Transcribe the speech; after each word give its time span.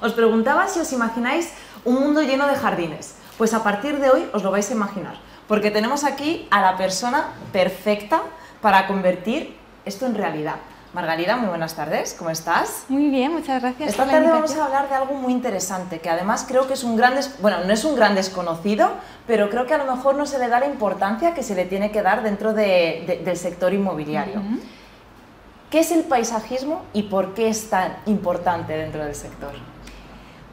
Os 0.00 0.12
preguntaba 0.12 0.68
si 0.68 0.80
os 0.80 0.92
imagináis 0.92 1.50
un 1.84 1.94
mundo 1.94 2.22
lleno 2.22 2.46
de 2.46 2.54
jardines. 2.54 3.14
Pues 3.36 3.54
a 3.54 3.62
partir 3.62 3.98
de 4.00 4.10
hoy 4.10 4.28
os 4.32 4.42
lo 4.42 4.50
vais 4.50 4.68
a 4.70 4.74
imaginar, 4.74 5.14
porque 5.46 5.70
tenemos 5.70 6.04
aquí 6.04 6.46
a 6.50 6.60
la 6.60 6.76
persona 6.76 7.34
perfecta 7.52 8.22
para 8.60 8.86
convertir 8.86 9.56
esto 9.84 10.06
en 10.06 10.14
realidad. 10.14 10.56
Margarida, 10.94 11.36
muy 11.36 11.48
buenas 11.48 11.74
tardes, 11.74 12.16
¿cómo 12.18 12.30
estás? 12.30 12.84
Muy 12.88 13.10
bien, 13.10 13.32
muchas 13.32 13.60
gracias. 13.60 13.90
Esta 13.90 14.06
tarde 14.06 14.30
vamos 14.30 14.56
a 14.56 14.64
hablar 14.64 14.88
de 14.88 14.94
algo 14.94 15.14
muy 15.14 15.32
interesante, 15.32 16.00
que 16.00 16.08
además 16.08 16.46
creo 16.48 16.66
que 16.66 16.72
es 16.74 16.82
un 16.82 16.96
gran, 16.96 17.14
bueno, 17.40 17.58
no 17.64 17.72
es 17.72 17.84
un 17.84 17.94
gran 17.94 18.14
desconocido, 18.14 18.90
pero 19.26 19.50
creo 19.50 19.66
que 19.66 19.74
a 19.74 19.78
lo 19.78 19.94
mejor 19.94 20.14
no 20.14 20.24
se 20.26 20.38
le 20.38 20.48
da 20.48 20.60
la 20.60 20.66
importancia 20.66 21.34
que 21.34 21.42
se 21.42 21.54
le 21.54 21.66
tiene 21.66 21.92
que 21.92 22.02
dar 22.02 22.22
dentro 22.22 22.54
del 22.54 23.36
sector 23.36 23.74
inmobiliario. 23.74 24.42
¿Qué 25.70 25.80
es 25.80 25.92
el 25.92 26.04
paisajismo 26.04 26.82
y 26.94 27.02
por 27.04 27.34
qué 27.34 27.50
es 27.50 27.68
tan 27.68 27.94
importante 28.06 28.72
dentro 28.72 29.04
del 29.04 29.14
sector? 29.14 29.50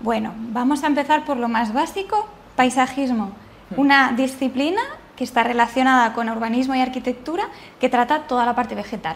Bueno, 0.05 0.33
vamos 0.37 0.83
a 0.83 0.87
empezar 0.87 1.25
por 1.25 1.37
lo 1.37 1.47
más 1.47 1.73
básico, 1.73 2.27
paisajismo, 2.55 3.31
una 3.75 4.11
disciplina 4.11 4.81
que 5.15 5.23
está 5.23 5.43
relacionada 5.43 6.13
con 6.13 6.29
urbanismo 6.29 6.75
y 6.75 6.79
arquitectura 6.79 7.45
que 7.79 7.89
trata 7.89 8.27
toda 8.27 8.45
la 8.45 8.53
parte 8.53 8.75
vegetal 8.75 9.15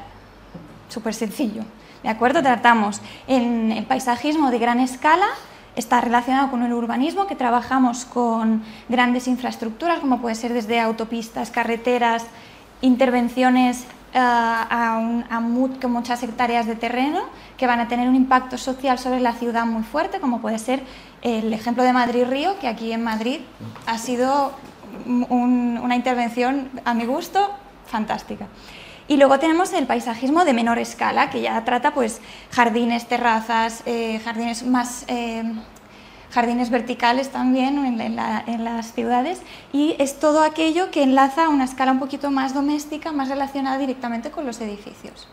súper 0.87 1.13
sencillo. 1.13 1.61
¿De 2.01 2.09
acuerdo? 2.09 2.41
Tratamos 2.41 3.01
en 3.27 3.71
el 3.71 3.85
paisajismo 3.85 4.49
de 4.49 4.57
gran 4.57 4.79
escala, 4.79 5.27
está 5.75 6.01
relacionado 6.01 6.49
con 6.49 6.63
el 6.63 6.73
urbanismo, 6.73 7.27
que 7.27 7.35
trabajamos 7.35 8.05
con 8.05 8.63
grandes 8.87 9.27
infraestructuras, 9.27 9.99
como 9.99 10.19
puede 10.19 10.33
ser 10.33 10.53
desde 10.53 10.79
autopistas, 10.79 11.51
carreteras, 11.51 12.25
intervenciones 12.81 13.85
eh, 14.13 14.19
a, 14.19 15.39
muchas 15.41 16.23
hectáreas 16.23 16.65
de 16.67 16.75
terreno 16.75 17.21
que 17.57 17.67
van 17.67 17.79
a 17.79 17.87
tener 17.87 18.07
un 18.07 18.15
impacto 18.15 18.57
social 18.57 18.97
sobre 18.99 19.19
la 19.19 19.33
ciudad 19.33 19.65
muy 19.65 19.83
fuerte, 19.83 20.19
como 20.19 20.41
puede 20.41 20.59
ser 20.59 20.83
el 21.21 21.53
ejemplo 21.53 21.83
de 21.83 21.93
Madrid-Río, 21.93 22.59
que 22.59 22.67
aquí 22.67 22.91
en 22.91 23.03
Madrid 23.03 23.41
ha 23.85 23.97
sido 23.97 24.53
una 25.05 25.95
intervención, 25.95 26.69
a 26.85 26.93
mi 26.93 27.05
gusto, 27.05 27.51
fantástica. 27.85 28.47
Y 29.07 29.17
luego 29.17 29.39
tenemos 29.39 29.73
el 29.73 29.87
paisajismo 29.87 30.45
de 30.45 30.53
menor 30.53 30.77
escala, 30.77 31.29
que 31.31 31.41
ya 31.41 31.63
trata 31.65 31.93
pues 31.93 32.21
jardines, 32.51 33.07
terrazas, 33.07 33.83
eh, 33.85 34.19
jardines 34.23 34.63
más... 34.63 35.05
Eh, 35.07 35.43
jardines 36.31 36.69
verticales 36.69 37.29
también 37.29 37.77
en, 37.85 38.15
las 38.15 38.93
ciudades 38.93 39.41
y 39.73 39.95
es 39.99 40.19
todo 40.19 40.43
aquello 40.43 40.91
que 40.91 41.03
enlaza 41.03 41.45
a 41.45 41.49
una 41.49 41.65
escala 41.65 41.91
un 41.91 41.99
poquito 41.99 42.31
más 42.31 42.53
doméstica, 42.53 43.11
más 43.11 43.29
relacionada 43.29 43.77
directamente 43.77 44.31
con 44.31 44.45
los 44.45 44.61
edificios. 44.61 45.27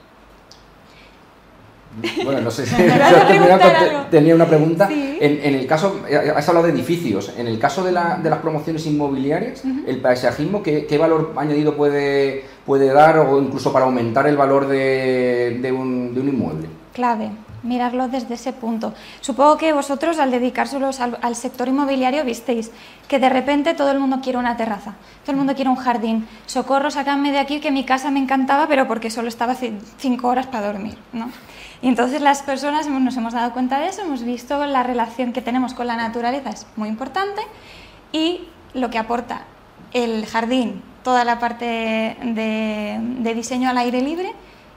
Bueno, 2.25 2.43
no 2.43 2.51
sé 2.51 2.67
si 2.67 2.75
tenía 4.11 4.35
una 4.35 4.47
pregunta. 4.47 4.89
En, 4.91 5.55
el 5.55 5.67
caso, 5.67 6.01
has 6.35 6.49
hablado 6.49 6.67
de 6.67 6.73
edificios. 6.73 7.33
En 7.39 7.47
el 7.47 7.59
caso 7.59 7.83
de, 7.85 7.93
las 7.93 8.39
promociones 8.41 8.87
inmobiliarias, 8.87 9.63
el 9.87 10.01
paisajismo, 10.01 10.63
¿qué, 10.63 10.99
valor 10.99 11.33
añadido 11.37 11.75
puede, 11.75 12.45
puede 12.65 12.93
dar 12.93 13.19
o 13.19 13.41
incluso 13.41 13.73
para 13.73 13.87
aumentar 13.87 14.27
el 14.27 14.37
valor 14.37 14.67
de, 14.69 15.75
un, 15.77 16.13
inmueble? 16.17 16.69
Clave, 16.93 17.31
mirarlo 17.67 18.09
desde 18.09 18.35
ese 18.35 18.53
punto. 18.53 18.95
Supongo 19.21 19.59
que 19.59 19.73
vosotros 19.73 20.19
al 20.19 20.31
dedicárselos 20.31 21.01
al, 21.01 21.37
sector 21.37 21.69
inmobiliario 21.69 22.25
visteis 22.25 22.71
que 23.09 23.19
de 23.19 23.29
repente 23.29 23.75
todo 23.75 23.91
el 23.91 23.99
mundo 23.99 24.21
quiere 24.23 24.39
una 24.39 24.57
terraza, 24.57 24.95
todo 25.23 25.33
el 25.33 25.37
mundo 25.37 25.55
quiere 25.55 25.71
un 25.71 25.77
jardín. 25.77 26.27
Socorro, 26.47 26.91
sácame 26.91 27.33
de 27.33 27.39
aquí 27.39 27.61
que 27.61 27.71
mi 27.71 27.85
casa 27.85 28.11
me 28.11 28.21
encantaba, 28.21 28.67
pero 28.67 28.89
porque 28.89 29.11
solo 29.11 29.29
estaba 29.29 29.55
cinco 29.99 30.29
horas 30.29 30.47
para 30.47 30.67
dormir. 30.67 30.97
¿no? 31.13 31.31
Y 31.83 31.89
entonces 31.89 32.23
las 32.23 32.43
personas 32.43 32.89
nos 32.89 33.17
hemos 33.17 33.35
dado 33.35 33.53
cuenta 33.53 33.79
de 33.79 33.89
eso, 33.89 34.03
hemos 34.03 34.25
visto 34.25 34.65
la 34.65 34.83
relación 34.83 35.33
que 35.33 35.43
tenemos 35.43 35.75
con 35.75 35.87
la 35.87 35.97
naturaleza 35.97 36.51
es 36.51 36.67
muy 36.77 36.89
importante 36.89 37.43
y 38.13 38.49
lo 38.75 38.91
que 38.91 38.99
aporta 38.99 39.45
el 39.93 40.27
jardín, 40.27 40.83
toda 41.03 41.25
la 41.25 41.39
parte 41.39 42.17
de, 42.23 43.33
diseño 43.35 43.71
al 43.71 43.79
aire 43.79 44.01
libre, 44.01 44.33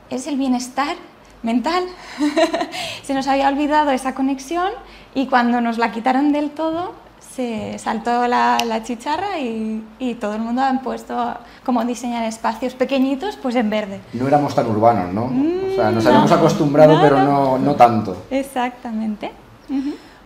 es 0.10 0.28
el 0.28 0.38
bienestar 0.38 0.96
mental. 1.44 1.86
Se 3.04 3.14
nos 3.14 3.28
había 3.28 3.48
olvidado 3.48 3.92
esa 3.92 4.16
conexión 4.16 4.72
y 5.14 5.28
cuando 5.28 5.62
nos 5.62 5.78
la 5.78 5.92
quitaron 5.92 6.32
del 6.32 6.52
todo, 6.52 6.94
se 7.20 7.78
saltó 7.80 8.28
la, 8.28 8.82
chicharra 8.84 9.40
y, 9.40 10.18
todo 10.20 10.36
el 10.36 10.42
mundo 10.42 10.62
ha 10.62 10.74
puesto 10.82 11.36
como 11.64 11.84
diseñar 11.86 12.26
espacios 12.26 12.74
pequeñitos 12.74 13.38
pues 13.38 13.56
en 13.56 13.70
verde. 13.70 14.02
No 14.14 14.28
éramos 14.28 14.54
tan 14.56 14.68
urbanos, 14.68 15.14
¿no? 15.14 15.26
o 15.26 15.76
sea, 15.76 15.92
nos 15.92 16.06
habíamos 16.06 16.32
acostumbrado, 16.32 17.00
pero 17.02 17.22
no, 17.24 17.58
no, 17.58 17.76
tanto. 17.76 18.26
Exactamente. 18.30 19.32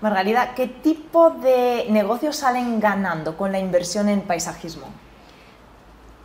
Margarida, 0.01 0.53
¿qué 0.55 0.67
tipo 0.67 1.29
de 1.29 1.85
negocios 1.89 2.37
salen 2.37 2.79
ganando 2.79 3.37
con 3.37 3.51
la 3.51 3.59
inversión 3.59 4.09
en 4.09 4.21
paisajismo? 4.21 4.87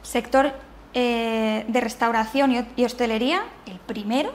Sector 0.02 0.52
eh, 0.94 1.64
de 1.68 1.80
restauración 1.80 2.66
y 2.76 2.84
hostelería, 2.84 3.42
el 3.66 3.78
primero, 3.78 4.32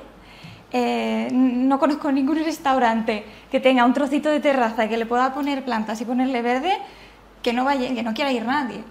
eh, 0.76 1.30
no 1.32 1.78
conozco 1.78 2.12
ningún 2.12 2.44
restaurante 2.44 3.24
que 3.52 3.60
tenga 3.60 3.86
un 3.86 3.94
trocito 3.94 4.30
de 4.30 4.40
terraza 4.40 4.86
y 4.86 4.90
que 4.90 4.98
le 4.98 5.06
pueda 5.06 5.32
poner 5.32 5.64
plantas 5.64 6.02
y 6.02 6.06
ponerle 6.06 6.42
verde 6.42 6.76
que 7.44 7.54
no, 7.54 7.64
vaya, 7.64 7.94
que 7.94 8.02
no 8.02 8.16
quiera 8.16 8.32
ir 8.32 8.44
nadie. 8.44 8.84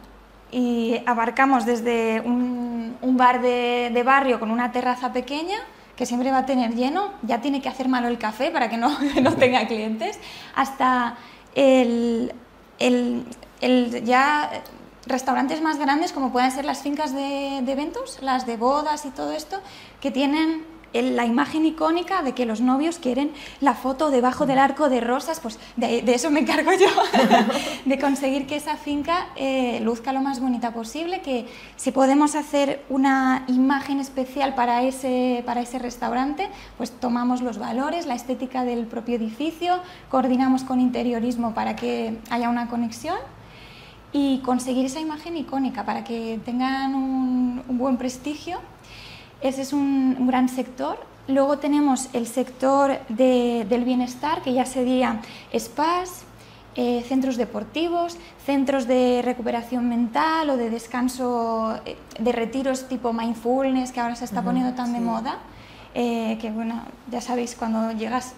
Y 0.53 1.01
abarcamos 1.07 1.67
desde 1.67 2.21
un, 2.21 2.97
bar 3.17 3.43
de, 3.43 4.03
barrio 4.07 4.39
con 4.39 4.53
una 4.53 4.71
terraza 4.71 5.13
pequeña 5.13 5.59
que 5.97 6.07
siempre 6.07 6.31
va 6.31 6.39
a 6.39 6.47
tener 6.47 6.75
lleno, 6.75 7.11
ya 7.23 7.41
tiene 7.41 7.61
que 7.61 7.69
hacer 7.69 7.89
malo 7.89 8.07
el 8.07 8.17
café 8.17 8.53
para 8.53 8.71
que 8.71 8.77
no, 8.77 8.97
no 9.23 9.35
tenga 9.35 9.67
clientes, 9.67 10.21
hasta 10.55 11.17
el, 11.57 12.33
el, 12.79 14.05
ya 14.05 14.51
restaurantes 15.07 15.61
más 15.61 15.79
grandes 15.79 16.13
como 16.13 16.31
pueden 16.31 16.53
ser 16.53 16.65
las 16.65 16.83
fincas 16.83 17.13
de, 17.13 17.61
de 17.63 17.73
eventos, 17.73 18.19
las 18.23 18.47
de 18.47 18.57
bodas 18.57 19.05
y 19.05 19.11
todo 19.11 19.33
esto, 19.33 19.61
que 20.01 20.13
tienen 20.13 20.72
la 20.93 21.25
imagen 21.25 21.65
icónica 21.65 22.23
de 22.23 22.33
que 22.33 22.47
los 22.47 22.61
novios 22.61 22.99
quieren 22.99 23.33
la 23.61 23.75
foto 23.75 24.11
debajo 24.11 24.47
del 24.47 24.59
arco 24.59 24.89
de 24.89 25.01
rosas, 25.01 25.41
pues 25.41 25.59
de, 25.77 26.03
eso 26.07 26.31
me 26.31 26.41
encargo 26.41 26.73
yo, 26.73 26.89
de 27.85 27.99
conseguir 27.99 28.47
que 28.47 28.57
esa 28.57 28.77
finca 28.77 29.29
eh, 29.37 29.81
luzca 29.83 30.13
lo 30.13 30.21
más 30.21 30.41
bonita 30.41 30.73
posible, 30.73 31.21
que 31.23 31.47
si 31.77 31.93
podemos 31.93 32.35
hacer 32.35 32.85
una 32.89 33.45
imagen 33.49 34.01
especial 34.01 34.55
para 34.55 34.83
ese, 34.83 35.43
para 35.47 35.63
ese 35.63 35.79
restaurante, 35.79 36.49
pues 36.77 36.91
tomamos 36.91 37.41
los 37.41 37.59
valores, 37.59 38.07
la 38.07 38.15
estética 38.15 38.65
del 38.65 38.87
propio 38.87 39.17
edificio, 39.17 39.81
coordinamos 40.11 40.65
con 40.65 40.81
interiorismo 40.81 41.55
para 41.55 41.75
que 41.77 42.19
haya 42.31 42.49
una 42.49 42.69
conexión 42.69 43.17
y 44.13 44.41
conseguir 44.41 44.85
esa 44.85 45.01
imagen 45.01 45.37
icónica 45.39 45.87
para 45.87 46.05
que 46.05 46.39
tengan 46.45 46.95
un 46.95 47.63
buen 47.67 47.97
prestigio 47.97 48.61
ese 49.43 49.63
es 49.63 49.73
un, 49.73 50.27
gran 50.27 50.49
sector. 50.49 50.99
Luego 51.29 51.59
tenemos 51.59 52.09
el 52.13 52.27
sector 52.27 52.99
del 53.09 53.85
bienestar, 53.85 54.43
que 54.43 54.53
ya 54.53 54.67
sería 54.67 55.21
spas, 55.57 56.25
eh, 56.75 57.05
centros 57.07 57.37
deportivos, 57.37 58.17
centros 58.47 58.87
de 58.87 59.21
recuperación 59.23 59.89
mental 59.89 60.51
o 60.51 60.57
de 60.57 60.71
descanso, 60.71 61.79
eh, 61.85 61.97
de 62.19 62.33
retiros 62.33 62.89
tipo 62.89 63.13
mindfulness, 63.13 63.93
que 63.93 64.01
ahora 64.01 64.17
se 64.17 64.25
está 64.25 64.43
poniendo 64.43 64.75
tan 64.75 64.93
de 64.93 65.01
moda. 65.01 65.39
Eh, 65.95 66.39
que 66.41 66.51
bueno, 66.51 66.83
ya 67.11 67.21
sabéis, 67.21 67.55
cuando 67.55 67.93
llegas 67.93 68.35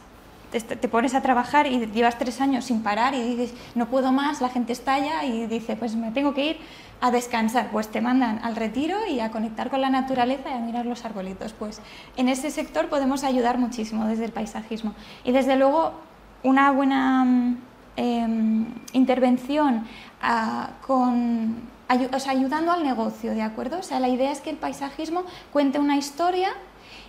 te, 0.60 0.88
pones 0.88 1.14
a 1.14 1.22
trabajar 1.22 1.66
y 1.66 1.87
llevas 1.87 2.19
tres 2.19 2.41
años 2.41 2.66
sin 2.66 2.82
parar 2.82 3.14
y 3.14 3.22
dices, 3.22 3.54
no 3.75 3.87
puedo 3.87 4.12
más, 4.12 4.41
la 4.41 4.48
gente 4.48 4.72
estalla 4.72 5.25
y 5.25 5.47
dice, 5.47 5.76
pues 5.76 5.97
me 5.97 6.10
tengo 6.12 6.34
que 6.34 6.50
ir 6.50 6.59
a 7.04 7.10
descansar, 7.10 7.69
pues 7.70 7.88
te 7.88 8.00
mandan 8.00 8.41
al 8.42 8.56
retiro 8.56 8.97
y 9.06 9.20
a 9.20 9.31
conectar 9.31 9.69
con 9.69 9.82
la 9.82 9.91
naturaleza 9.91 10.48
y 10.48 10.54
a 10.54 10.59
mirar 10.60 10.87
los 10.87 11.04
arbolitos. 11.04 11.53
Pues 11.53 11.82
en 12.16 12.31
ese 12.31 12.50
sector 12.50 12.88
podemos 12.88 13.25
ayudar 13.25 13.59
muchísimo 13.59 14.06
desde 14.06 14.25
el 14.25 14.32
paisajismo. 14.32 14.94
Y 15.22 15.32
desde 15.32 15.56
luego 15.56 15.93
una 16.43 16.70
buena 16.70 17.22
mm, 17.26 17.59
em, 17.96 18.67
intervención 18.94 19.84
ah, 20.23 20.70
con, 20.87 21.56
ayudando 21.88 22.73
al 22.73 22.82
negocio, 22.82 23.32
¿de 23.32 23.43
acuerdo? 23.43 23.81
O 23.81 23.82
sea, 23.82 24.00
la 24.00 24.08
idea 24.08 24.32
es 24.32 24.40
que 24.40 24.49
el 24.49 24.56
paisajismo 24.56 25.25
cuente 25.52 25.79
una 25.79 25.99
historia 25.99 26.55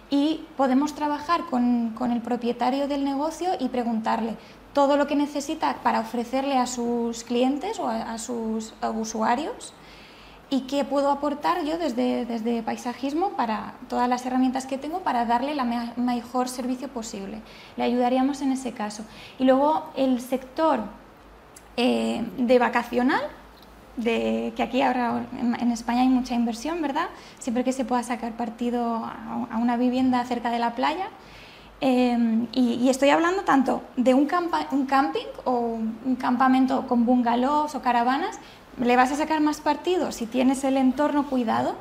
y 0.10 0.44
podemos 0.58 0.94
trabajar 0.94 1.46
con, 1.46 1.96
el 2.12 2.22
propietario 2.22 2.90
del 2.90 3.06
negocio 3.06 3.52
y 3.62 3.70
preguntarle 3.70 4.36
todo 4.74 4.98
lo 4.98 5.08
que 5.08 5.16
necesita 5.16 5.78
para 5.84 6.02
ofrecerle 6.02 6.58
a 6.58 6.68
sus 6.68 7.24
clientes 7.24 7.80
o 7.80 7.88
a, 7.88 8.18
sus 8.18 8.74
usuarios 8.94 9.74
y 10.50 10.62
qué 10.62 10.86
puedo 10.86 11.10
aportar 11.10 11.64
yo 11.64 11.78
desde, 11.78 12.26
desde 12.26 12.62
paisajismo 12.62 13.32
para 13.32 13.74
todas 13.90 14.08
las 14.08 14.26
herramientas 14.26 14.66
que 14.66 14.78
tengo 14.78 15.00
para 15.00 15.26
darle 15.26 15.54
el 15.54 15.62
mejor 15.98 16.50
servicio 16.50 16.88
posible. 16.88 17.42
Le 17.78 17.84
ayudaríamos 17.84 18.42
en 18.42 18.52
ese 18.52 18.72
caso. 18.72 19.04
Y 19.40 19.46
luego 19.46 19.90
el 19.96 20.22
sector 20.22 20.82
eh, 21.78 22.24
de 22.38 22.60
vacacional, 22.60 23.22
de 23.98 24.54
que 24.56 24.64
aquí 24.64 24.82
ahora 24.82 25.26
en, 25.40 25.72
España 25.72 26.02
hay 26.02 26.10
mucha 26.10 26.36
inversión, 26.36 26.82
¿verdad? 26.82 27.08
Siempre 27.40 27.64
que 27.64 27.72
se 27.72 27.86
pueda 27.86 28.04
sacar 28.04 28.34
partido 28.34 29.04
a, 29.04 29.58
una 29.58 29.78
vivienda 29.78 30.24
cerca 30.26 30.52
de 30.52 30.60
la 30.60 30.76
playa. 30.76 31.08
Em, 31.82 32.48
y, 32.54 32.88
estoy 32.88 33.10
hablando 33.10 33.44
tanto 33.44 33.84
de 33.98 34.14
un, 34.14 34.30
un 34.72 34.86
camping 34.86 35.28
o 35.44 35.80
un 36.06 36.16
campamento 36.18 36.88
con 36.88 37.06
bungalows 37.06 37.76
o 37.76 37.82
caravanas, 37.82 38.40
le 38.80 38.96
vas 38.96 39.12
a 39.12 39.16
sacar 39.16 39.42
más 39.42 39.62
partido 39.62 40.12
si 40.12 40.26
tienes 40.26 40.64
el 40.64 40.78
entorno 40.78 41.28
cuidado, 41.30 41.76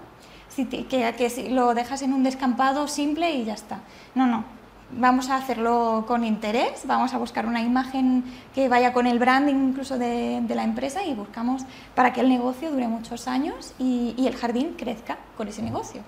si 0.49 0.67
que, 0.67 1.15
que 1.17 1.31
si 1.31 1.49
lo 1.49 1.75
dejas 1.75 2.03
en 2.03 2.13
un 2.13 2.23
descampado 2.23 2.89
simple 2.89 3.33
y 3.33 3.45
ya 3.45 3.55
está. 3.55 3.81
No, 4.15 4.27
no, 4.27 4.45
vamos 4.93 5.31
a 5.31 5.37
hacerlo 5.37 6.05
con 6.07 6.25
interés, 6.25 6.83
vamos 6.87 7.15
a 7.15 7.19
buscar 7.19 7.47
una 7.47 7.63
imagen 7.63 8.25
que 8.55 8.69
vaya 8.69 8.93
con 8.93 9.07
el 9.07 9.19
branding 9.19 9.71
incluso 9.71 9.99
de, 9.99 10.43
la 10.49 10.65
empresa 10.65 11.05
y 11.05 11.15
buscamos 11.15 11.63
para 11.95 12.13
que 12.13 12.21
el 12.21 12.29
negocio 12.29 12.71
dure 12.71 12.87
muchos 12.89 13.27
años 13.27 13.75
y 13.79 14.15
el 14.27 14.37
jardín 14.37 14.75
crezca 14.77 15.19
con 15.37 15.49
ese 15.49 15.63
negocio. 15.63 16.03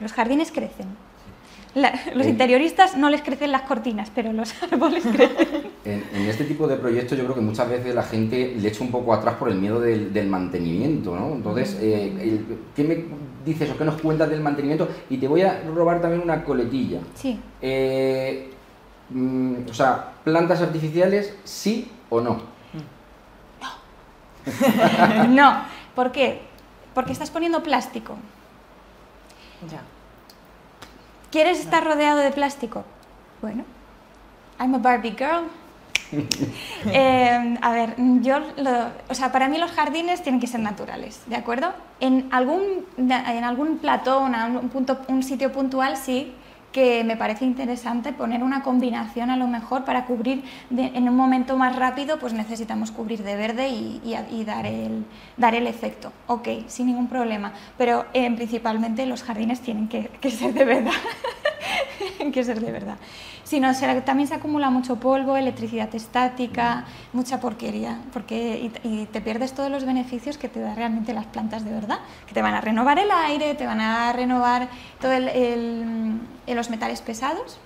Los 0.00 0.12
jardines 0.12 0.50
crecen 0.50 1.09
los 1.74 2.26
interioristas 2.26 2.96
no 2.96 3.10
les 3.10 3.22
crecen 3.22 3.52
las 3.52 3.62
cortinas, 3.62 4.10
pero 4.14 4.32
los 4.32 4.52
árboles 4.62 5.04
crecen. 5.12 5.70
En, 5.84 6.02
este 6.28 6.44
tipo 6.44 6.66
de 6.66 6.76
proyectos 6.76 7.16
yo 7.16 7.24
creo 7.24 7.36
que 7.36 7.40
muchas 7.40 7.68
veces 7.68 7.94
la 7.94 8.02
gente 8.02 8.54
le 8.56 8.68
echa 8.68 8.82
un 8.82 8.90
poco 8.90 9.14
atrás 9.14 9.36
por 9.36 9.48
el 9.48 9.56
miedo 9.56 9.80
del, 9.80 10.28
mantenimiento, 10.28 11.14
¿no? 11.14 11.32
Entonces, 11.32 11.78
eh, 11.80 12.40
¿qué 12.74 12.84
me 12.84 13.04
dices 13.44 13.70
o 13.70 13.76
qué 13.76 13.84
nos 13.84 14.00
cuentas 14.00 14.28
del 14.30 14.40
mantenimiento? 14.40 14.88
Y 15.08 15.18
te 15.18 15.28
voy 15.28 15.42
a 15.42 15.62
robar 15.62 16.00
también 16.00 16.22
una 16.22 16.44
coletilla. 16.44 17.00
Sí. 17.14 17.38
Eh, 17.62 18.50
mm, 19.10 19.54
o 19.70 19.74
sea, 19.74 20.12
plantas 20.24 20.60
artificiales, 20.60 21.36
sí 21.44 21.90
o 22.10 22.20
no. 22.20 22.42
No. 23.60 25.26
no. 25.28 25.64
¿Por 25.94 26.12
qué? 26.12 26.42
Porque 26.94 27.12
estás 27.12 27.30
poniendo 27.30 27.62
plástico. 27.62 28.16
Ya. 29.70 29.82
¿Quieres 31.30 31.60
estar 31.60 31.84
rodeado 31.84 32.18
de 32.18 32.32
plástico? 32.32 32.84
Bueno, 33.40 33.64
I'm 34.58 34.74
a 34.74 34.78
Barbie 34.78 35.16
girl. 35.16 35.48
Eh, 36.92 37.58
a 37.60 37.72
ver, 37.72 37.94
yo, 38.22 38.38
o 39.08 39.14
sea, 39.14 39.30
para 39.30 39.48
mí 39.48 39.58
los 39.58 39.70
jardines 39.70 40.22
tienen 40.22 40.40
que 40.40 40.46
ser 40.46 40.60
naturales, 40.60 41.20
¿de 41.26 41.36
acuerdo? 41.36 41.72
En 42.00 42.28
algún, 42.32 42.86
en 42.96 43.44
algún 43.44 43.78
plató, 43.78 44.20
un, 44.20 44.68
punto, 44.70 44.98
un 45.08 45.22
sitio 45.22 45.52
puntual, 45.52 45.96
sí, 45.96 46.34
que 46.72 47.02
me 47.04 47.16
parece 47.16 47.44
interesante 47.44 48.12
poner 48.12 48.42
una 48.42 48.62
combinación 48.62 49.30
a 49.30 49.36
lo 49.36 49.48
mejor 49.48 49.84
para 49.84 50.06
cubrir 50.06 50.44
en 50.70 51.08
un 51.08 51.16
momento 51.16 51.56
más 51.56 51.76
rápido, 51.76 52.18
pues 52.18 52.32
necesitamos 52.32 52.90
cubrir 52.90 53.22
de 53.22 53.36
verde 53.36 53.68
y, 53.68 54.44
dar, 54.44 54.66
el, 54.66 55.04
dar 55.36 55.54
el 55.54 55.66
efecto. 55.66 56.12
Ok, 56.26 56.48
sin 56.68 56.86
ningún 56.86 57.08
problema, 57.08 57.52
pero 57.76 58.06
eh, 58.12 58.30
principalmente 58.34 59.06
los 59.06 59.22
jardines 59.22 59.60
tienen 59.60 59.88
que, 59.88 60.08
que 60.20 60.30
ser 60.30 60.54
de 60.54 60.64
verdad. 60.64 60.92
que 62.32 62.44
ser 62.44 62.60
de 62.60 62.70
verdad. 62.70 62.96
Si 63.50 63.58
no, 63.58 63.72
también 64.04 64.28
se 64.28 64.34
acumula 64.36 64.70
mucho 64.70 65.00
polvo, 65.00 65.36
electricidad 65.36 65.92
estática, 65.92 66.84
mucha 67.12 67.40
porquería, 67.40 67.98
porque 68.12 68.70
y, 68.84 69.06
te 69.06 69.20
pierdes 69.20 69.54
todos 69.54 69.72
los 69.72 69.84
beneficios 69.84 70.38
que 70.38 70.48
te 70.48 70.60
dan 70.60 70.76
realmente 70.76 71.12
las 71.12 71.26
plantas 71.26 71.64
de 71.64 71.72
verdad, 71.72 71.98
que 72.28 72.34
te 72.34 72.42
van 72.42 72.54
a 72.54 72.60
renovar 72.60 73.00
el 73.00 73.10
aire, 73.10 73.56
te 73.56 73.66
van 73.66 73.80
a 73.80 74.12
renovar 74.12 74.68
todos 75.00 75.18
los 76.60 76.70
metales 76.70 77.00
pesados. 77.00 77.58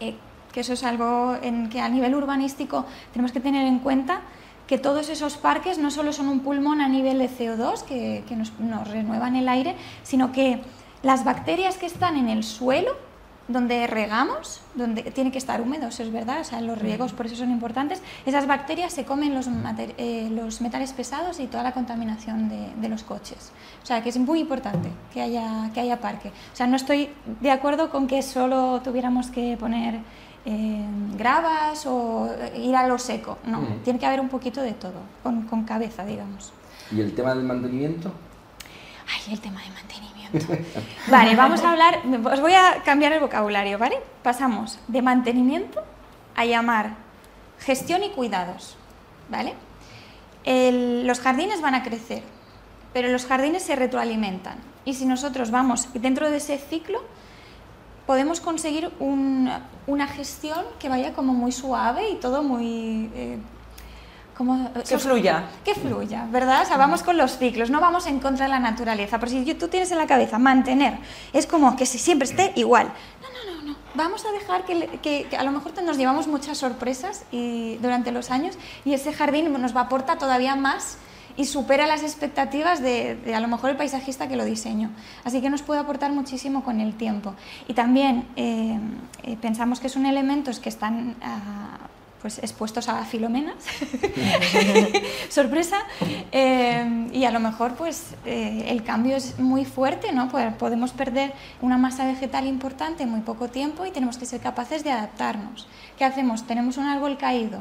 Eh, 0.00 0.14
que 0.52 0.60
eso 0.60 0.72
es 0.72 0.84
algo 0.84 1.36
en 1.42 1.68
que 1.68 1.80
a 1.80 1.88
nivel 1.88 2.14
urbanístico 2.14 2.86
tenemos 3.12 3.32
que 3.32 3.40
tener 3.40 3.66
en 3.66 3.80
cuenta 3.80 4.20
que 4.68 4.78
todos 4.78 5.08
esos 5.08 5.36
parques 5.36 5.78
no 5.78 5.90
solo 5.90 6.12
son 6.12 6.28
un 6.28 6.40
pulmón 6.40 6.80
a 6.80 6.88
nivel 6.88 7.18
de 7.18 7.28
CO2 7.28 7.82
que, 7.82 8.36
nos, 8.36 8.52
nos, 8.60 8.88
renuevan 8.88 9.34
el 9.34 9.48
aire, 9.48 9.74
sino 10.04 10.30
que 10.30 10.62
las 11.02 11.24
bacterias 11.24 11.76
que 11.76 11.86
están 11.86 12.16
en 12.16 12.28
el 12.28 12.44
suelo 12.44 12.96
donde 13.46 13.86
regamos, 13.86 14.60
donde 14.74 15.02
tiene 15.02 15.30
que 15.30 15.38
estar 15.38 15.60
húmedo, 15.60 15.88
eso 15.88 16.02
es 16.02 16.10
verdad, 16.10 16.40
o 16.40 16.44
sea, 16.44 16.60
los 16.60 16.78
riegos 16.78 17.12
por 17.12 17.26
eso 17.26 17.36
son 17.36 17.50
importantes, 17.50 18.00
esas 18.24 18.46
bacterias 18.46 18.92
se 18.92 19.04
comen 19.04 19.34
los, 19.34 19.48
eh, 19.98 20.28
los 20.30 20.60
metales 20.60 20.92
pesados 20.92 21.40
y 21.40 21.46
toda 21.46 21.62
la 21.62 21.72
contaminación 21.72 22.48
de, 22.48 22.88
los 22.88 23.02
coches. 23.02 23.50
O 23.82 23.86
sea, 23.86 24.02
que 24.02 24.10
es 24.10 24.18
muy 24.18 24.40
importante 24.40 24.88
que 25.12 25.22
haya, 25.22 25.70
que 25.72 25.80
haya 25.80 26.00
parque. 26.00 26.28
O 26.28 26.56
sea, 26.56 26.66
no 26.66 26.76
estoy 26.76 27.08
de 27.40 27.50
acuerdo 27.50 27.90
con 27.90 28.06
que 28.06 28.22
solo 28.22 28.80
tuviéramos 28.82 29.28
que 29.28 29.56
poner 29.58 30.00
eh, 30.44 30.84
gravas 31.16 31.86
o 31.86 32.30
ir 32.56 32.76
a 32.76 32.86
lo 32.86 32.98
seco. 32.98 33.38
No, 33.46 33.60
tiene 33.82 33.98
que 33.98 34.06
haber 34.06 34.20
un 34.20 34.28
poquito 34.28 34.60
de 34.60 34.72
todo, 34.72 35.00
con, 35.22 35.42
con 35.42 35.64
cabeza, 35.64 36.04
digamos. 36.04 36.52
¿Y 36.92 37.00
el 37.00 37.14
tema 37.14 37.34
del 37.34 37.44
mantenimiento? 37.44 38.12
Ay, 39.06 39.32
el 39.32 39.40
tema 39.40 39.62
de 39.62 39.70
mantenimiento. 39.70 40.13
Vale, 41.08 41.36
vamos 41.36 41.62
a 41.62 41.70
hablar, 41.70 42.00
os 42.24 42.40
voy 42.40 42.52
a 42.54 42.82
cambiar 42.84 43.12
el 43.12 43.20
vocabulario, 43.20 43.78
¿vale? 43.78 43.98
Pasamos 44.22 44.78
de 44.88 45.02
mantenimiento 45.02 45.82
a 46.34 46.44
llamar 46.44 46.96
gestión 47.60 48.02
y 48.02 48.10
cuidados, 48.10 48.76
¿vale? 49.28 49.54
los 50.46 51.20
jardines 51.20 51.62
van 51.62 51.74
a 51.74 51.82
crecer, 51.82 52.22
pero 52.92 53.08
los 53.08 53.24
jardines 53.24 53.62
se 53.62 53.76
retroalimentan. 53.76 54.58
Y 54.84 54.92
si 54.92 55.06
nosotros 55.06 55.50
vamos 55.50 55.88
dentro 55.94 56.30
de 56.30 56.36
ese 56.36 56.58
ciclo, 56.58 57.02
podemos 58.06 58.40
conseguir 58.40 58.90
una 58.98 60.06
gestión 60.06 60.66
que 60.78 60.90
vaya 60.90 61.14
como 61.14 61.32
muy 61.32 61.50
suave 61.50 62.10
y 62.10 62.16
todo 62.16 62.42
muy 62.42 63.10
eh, 63.14 63.38
que 64.36 64.98
fluya. 64.98 65.44
Que 65.64 65.74
fluya, 65.74 66.26
¿verdad? 66.30 66.62
O 66.62 66.66
sea, 66.66 66.76
vamos 66.76 67.02
con 67.02 67.16
los 67.16 67.38
ciclos, 67.38 67.70
no 67.70 67.80
vamos 67.80 68.06
en 68.06 68.18
contra 68.18 68.46
de 68.46 68.50
la 68.50 68.58
naturaleza. 68.58 69.20
Por 69.20 69.28
si 69.28 69.54
tú 69.54 69.68
tienes 69.68 69.92
en 69.92 69.98
la 69.98 70.06
cabeza 70.06 70.38
mantener, 70.38 70.98
es 71.32 71.46
como 71.46 71.76
que 71.76 71.86
si 71.86 71.98
siempre 71.98 72.28
esté 72.28 72.52
igual. 72.56 72.92
No, 73.22 73.28
no, 73.28 73.62
no, 73.62 73.72
no. 73.72 73.76
Vamos 73.94 74.24
a 74.26 74.32
dejar 74.32 74.64
que, 74.64 75.28
a 75.36 75.44
lo 75.44 75.52
mejor 75.52 75.72
nos 75.84 75.96
llevamos 75.96 76.26
muchas 76.26 76.58
sorpresas 76.58 77.24
y, 77.30 77.76
durante 77.76 78.10
los 78.10 78.30
años 78.30 78.58
y 78.84 78.94
ese 78.94 79.12
jardín 79.12 79.52
nos 79.52 79.74
va 79.74 79.82
a 79.82 79.84
aportar 79.84 80.18
todavía 80.18 80.56
más 80.56 80.98
y 81.36 81.44
supera 81.44 81.86
las 81.86 82.02
expectativas 82.02 82.80
de, 82.80 83.18
a 83.34 83.40
lo 83.40 83.48
mejor 83.48 83.70
el 83.70 83.76
paisajista 83.76 84.28
que 84.28 84.36
lo 84.36 84.44
diseñó. 84.44 84.90
Así 85.24 85.40
que 85.40 85.50
nos 85.50 85.62
puede 85.62 85.80
aportar 85.80 86.12
muchísimo 86.12 86.64
con 86.64 86.80
el 86.80 86.94
tiempo. 86.94 87.34
Y 87.68 87.74
también 87.74 88.26
eh, 88.34 88.78
eh, 89.22 89.36
pensamos 89.40 89.78
que 89.78 89.88
son 89.88 90.06
elementos 90.06 90.58
que 90.58 90.68
están... 90.68 91.14
Ah, 91.22 91.78
pues 92.24 92.38
expuestos 92.38 92.88
a 92.88 93.04
filomenas, 93.04 93.56
sorpresa, 95.28 95.76
eh, 96.32 97.08
y 97.12 97.26
a 97.26 97.30
lo 97.30 97.38
mejor 97.38 97.74
pues 97.74 98.14
eh, 98.24 98.64
el 98.68 98.82
cambio 98.82 99.14
es 99.14 99.38
muy 99.38 99.66
fuerte, 99.66 100.10
¿no? 100.10 100.30
podemos 100.58 100.92
perder 100.92 101.34
una 101.60 101.76
masa 101.76 102.06
vegetal 102.06 102.46
importante 102.46 103.02
en 103.02 103.10
muy 103.10 103.20
poco 103.20 103.48
tiempo 103.48 103.84
y 103.84 103.90
tenemos 103.90 104.16
que 104.16 104.24
ser 104.24 104.40
capaces 104.40 104.82
de 104.84 104.90
adaptarnos. 104.90 105.68
¿Qué 105.98 106.06
hacemos? 106.06 106.46
Tenemos 106.46 106.78
un 106.78 106.86
árbol 106.86 107.18
caído, 107.18 107.60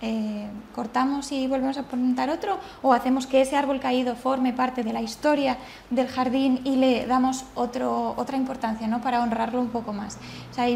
eh, 0.00 0.46
cortamos 0.76 1.32
y 1.32 1.48
volvemos 1.48 1.76
a 1.76 1.82
plantar 1.82 2.30
otro, 2.30 2.60
o 2.82 2.92
hacemos 2.92 3.26
que 3.26 3.40
ese 3.40 3.56
árbol 3.56 3.80
caído 3.80 4.14
forme 4.14 4.52
parte 4.52 4.84
de 4.84 4.92
la 4.92 5.02
historia 5.02 5.58
del 5.90 6.06
jardín 6.06 6.60
y 6.62 6.76
le 6.76 7.04
damos 7.06 7.46
otro, 7.56 8.14
otra 8.16 8.36
importancia 8.36 8.86
¿no? 8.86 9.00
para 9.00 9.24
honrarlo 9.24 9.60
un 9.60 9.70
poco 9.70 9.92
más. 9.92 10.18
O 10.52 10.54
sea, 10.54 10.66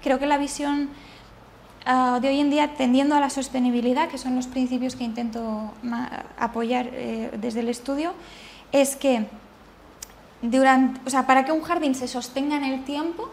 creo 0.00 0.20
que 0.20 0.26
la 0.26 0.38
visión 0.38 0.90
Ah, 1.88 2.18
de 2.20 2.26
hoy 2.26 2.40
en 2.40 2.50
día 2.50 2.74
tendiendo 2.74 3.14
a 3.14 3.20
la 3.20 3.30
sostenibilidad, 3.30 4.08
que 4.08 4.18
son 4.18 4.34
los 4.34 4.48
principios 4.48 4.96
que 4.96 5.04
intento 5.04 5.72
apoyar 6.36 6.88
eh, 6.92 7.30
desde 7.38 7.60
el 7.60 7.68
estudio, 7.68 8.12
es 8.72 8.96
que 8.96 9.28
para 11.28 11.44
que 11.44 11.52
un 11.52 11.62
jardín 11.62 11.94
se 11.94 12.08
sostenga 12.08 12.56
en 12.56 12.64
el 12.64 12.82
tiempo, 12.82 13.30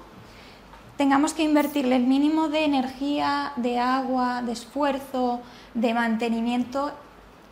tengamos 0.98 1.34
que 1.34 1.42
invertirle 1.42 1.96
el 1.96 2.04
mínimo 2.04 2.48
de 2.48 2.66
energía, 2.66 3.54
de 3.56 3.80
agua, 3.80 4.44
de 4.44 4.52
esfuerzo, 4.52 5.42
de 5.74 5.96
mantenimiento, 5.96 6.92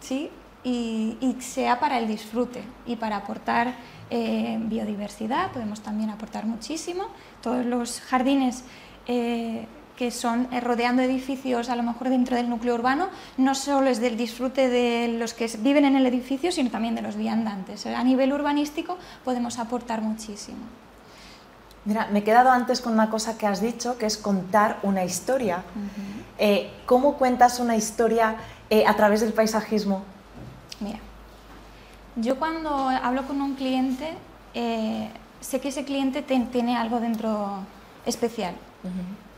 ¿sí? 0.01 0.29
y, 0.63 1.17
sea 1.39 1.79
para 1.79 1.98
el 1.98 2.08
disfrute 2.08 2.63
y 2.86 2.96
para 2.96 3.17
aportar 3.17 3.74
eh, 4.12 4.60
biodiversidad, 4.62 5.51
podemos 5.51 5.81
también 5.81 6.12
aportar 6.12 6.46
muchísimo. 6.46 7.05
Todos 7.41 7.65
los 7.65 8.01
jardines 8.01 8.63
eh, 9.08 9.65
que 9.95 10.12
son 10.12 10.48
eh, 10.51 10.60
rodeando 10.60 11.01
edificios 11.01 11.69
a 11.69 11.75
lo 11.75 11.83
mejor 11.83 12.10
dentro 12.10 12.36
del 12.36 12.50
núcleo 12.50 12.75
urbano, 12.75 13.10
no 13.38 13.55
solo 13.55 13.89
es 13.89 14.00
del 14.00 14.17
disfrute 14.17 14.69
de 14.69 15.07
los 15.19 15.33
que 15.33 15.48
viven 15.60 15.86
en 15.86 15.95
el 15.95 16.05
edificio, 16.05 16.51
sino 16.51 16.69
también 16.69 16.95
de 16.95 17.01
los 17.01 17.15
viandantes. 17.15 17.86
A 17.86 18.03
nivel 18.03 18.33
urbanístico 18.33 18.98
podemos 19.24 19.60
aportar 19.60 20.01
muchísimo. 20.01 20.60
Mira, 21.86 22.07
me 22.12 22.19
he 22.19 22.24
quedado 22.24 22.51
antes 22.51 22.79
con 22.81 22.93
una 22.93 23.10
cosa 23.10 23.38
que 23.38 23.48
has 23.48 23.62
dicho, 23.62 23.98
que 23.98 24.05
es 24.05 24.17
contar 24.17 24.77
una 24.83 25.03
historia. 25.03 25.63
Eh, 26.38 26.71
¿Cómo 26.86 27.17
cuentas 27.17 27.60
una 27.60 27.75
historia 27.75 28.36
eh, 28.69 28.86
a 28.86 28.95
través 28.95 29.21
del 29.21 29.33
paisajismo? 29.33 30.03
Mira, 30.79 31.00
yo 32.15 32.38
cuando 32.38 32.89
hablo 32.89 33.27
con 33.27 33.41
un 33.41 33.55
cliente, 33.55 34.13
sé 34.53 35.60
que 35.60 35.69
ese 35.69 35.86
cliente 35.86 36.21
tiene 36.21 36.77
algo 36.77 37.00
dentro 37.00 37.63
especial 38.05 38.55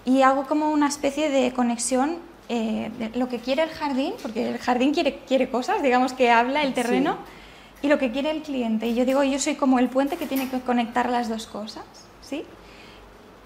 y 0.05 0.22
hago 0.22 0.45
como 0.45 0.72
una 0.72 0.88
especie 0.88 1.29
de 1.29 1.53
conexión 1.53 2.17
eh, 2.50 2.91
de 3.00 3.17
lo 3.17 3.29
que 3.29 3.39
quiere 3.39 3.63
el 3.63 3.69
jardín, 3.69 4.13
porque 4.22 4.50
el 4.50 4.57
jardín 4.57 4.93
quiere, 4.93 5.19
quiere 5.27 5.50
cosas, 5.50 5.81
digamos 5.81 6.13
que 6.13 6.29
habla 6.29 6.63
el 6.63 6.74
terreno, 6.74 7.17
y 7.81 7.88
lo 7.88 7.98
que 7.98 8.12
quiere 8.12 8.31
el 8.31 8.41
cliente. 8.41 8.88
Y 8.88 8.95
yo 8.95 9.05
digo, 9.05 9.24
yo 9.24 9.39
soy 9.39 9.55
como 9.55 9.79
el 9.79 9.89
puente 9.89 10.17
que 10.17 10.25
tiene 10.25 10.50
que 10.50 10.60
conectar 10.62 11.10
las 11.10 11.29
dos 11.29 11.48
cosas, 11.48 11.83
¿sí? 12.22 12.43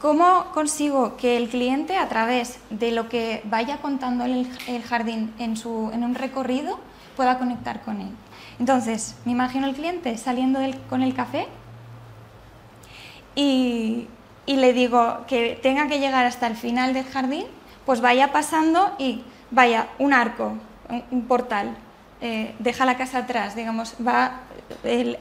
¿Cómo 0.01 0.45
consigo 0.53 1.17
que 1.17 1.37
el 1.37 1.49
cliente, 1.49 1.97
a 1.97 2.07
través 2.07 2.59
de 2.69 2.91
lo 2.91 3.09
que 3.09 3.41
vaya 3.45 3.77
contando 3.77 4.25
el, 4.25 4.47
el 4.67 4.83
jardín 4.83 5.33
en, 5.39 5.57
su, 5.57 5.89
en 5.91 6.03
un 6.03 6.13
recorrido, 6.13 6.79
pueda 7.15 7.39
conectar 7.39 7.81
con 7.81 8.01
él? 8.01 8.09
Entonces, 8.59 9.15
me 9.25 9.31
imagino 9.31 9.67
el 9.67 9.73
cliente 9.73 10.17
saliendo 10.17 10.59
con 10.89 11.01
el 11.01 11.15
café 11.15 11.47
y, 13.35 14.07
y 14.47 14.55
le 14.55 14.73
digo 14.73 15.25
que 15.27 15.59
tenga 15.61 15.87
que 15.87 15.99
llegar 15.99 16.25
hasta 16.25 16.47
el 16.47 16.55
final 16.55 16.93
del 16.93 17.05
jardín, 17.05 17.45
pues 17.85 18.01
vaya 18.01 18.31
pasando 18.31 18.95
y 18.97 19.21
vaya 19.51 19.89
un 19.99 20.13
arco, 20.13 20.53
un, 21.11 21.27
portal, 21.27 21.75
eh, 22.21 22.55
deja 22.57 22.85
la 22.85 22.97
casa 22.97 23.19
atrás, 23.19 23.55
digamos, 23.55 23.95
va, 24.05 24.39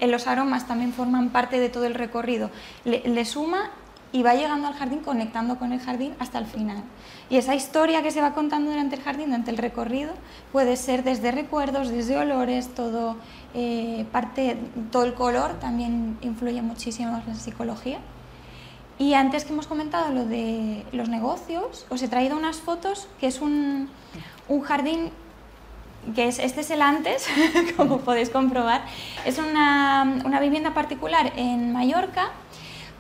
los 0.01 0.27
aromas 0.29 0.67
también 0.67 0.93
forman 0.93 1.31
parte 1.31 1.59
de 1.59 1.69
todo 1.69 1.85
el 1.87 1.95
recorrido, 1.95 2.51
le, 2.85 3.25
suma 3.25 3.71
y 4.13 4.23
va 4.23 4.35
llegando 4.35 4.69
al 4.69 4.75
jardín 4.75 5.01
conectando 5.01 5.59
con 5.59 5.73
el 5.73 5.81
jardín 5.81 6.15
hasta 6.21 6.39
el 6.39 6.47
final. 6.47 6.85
Y 7.29 7.37
esa 7.37 7.57
historia 7.57 8.03
que 8.03 8.13
se 8.13 8.21
va 8.21 8.33
contando 8.33 8.71
durante 8.71 8.95
el 8.95 9.03
jardín, 9.03 9.27
durante 9.27 9.51
el 9.51 9.59
recorrido, 9.59 10.13
puede 10.53 10.77
ser 10.77 11.03
desde 11.03 11.33
recuerdos, 11.33 11.89
desde 11.89 12.17
olores, 12.17 12.73
todo, 12.75 13.17
eh, 13.55 14.07
parte, 14.13 14.57
todo 14.93 15.05
el 15.05 15.15
color 15.15 15.59
también 15.59 16.17
influye 16.21 16.63
muchísimo 16.63 17.19
en 17.19 17.27
la 17.27 17.35
psicología. 17.35 17.99
Y 18.99 19.15
antes 19.15 19.45
que 19.45 19.53
hemos 19.53 19.67
comentado 19.67 20.13
lo 20.13 20.25
de 20.25 20.85
los 20.93 21.09
negocios, 21.09 21.87
os 21.91 22.03
he 22.03 22.09
traído 22.09 22.37
unas 22.37 22.57
fotos 22.57 23.09
que 23.21 23.27
es 23.27 23.41
un, 23.41 23.91
un 24.49 24.61
jardín 24.63 25.11
que 26.15 26.29
es, 26.29 26.39
este 26.39 26.61
es 26.61 26.71
el 26.71 26.83
antes, 26.83 27.27
como 27.77 27.99
podéis 27.99 28.31
comprobar. 28.31 28.85
Es 29.25 29.39
una, 29.39 30.21
una, 30.25 30.41
vivienda 30.41 30.73
particular 30.73 31.33
en 31.37 31.73
Mallorca, 31.73 32.31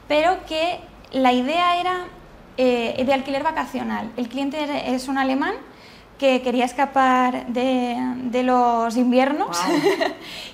pero 0.08 0.44
que 0.46 0.80
la 1.12 1.32
idea 1.32 1.80
era 1.80 2.06
eh, 2.56 3.02
de 3.04 3.14
alquiler 3.14 3.42
vacacional. 3.42 4.10
El 4.16 4.28
cliente 4.28 4.92
es 4.94 5.08
un 5.08 5.18
alemán 5.18 5.54
que 6.18 6.40
quería 6.42 6.64
escapar 6.64 7.46
de, 7.48 7.96
de 8.30 8.42
los 8.42 8.96
inviernos. 8.96 9.58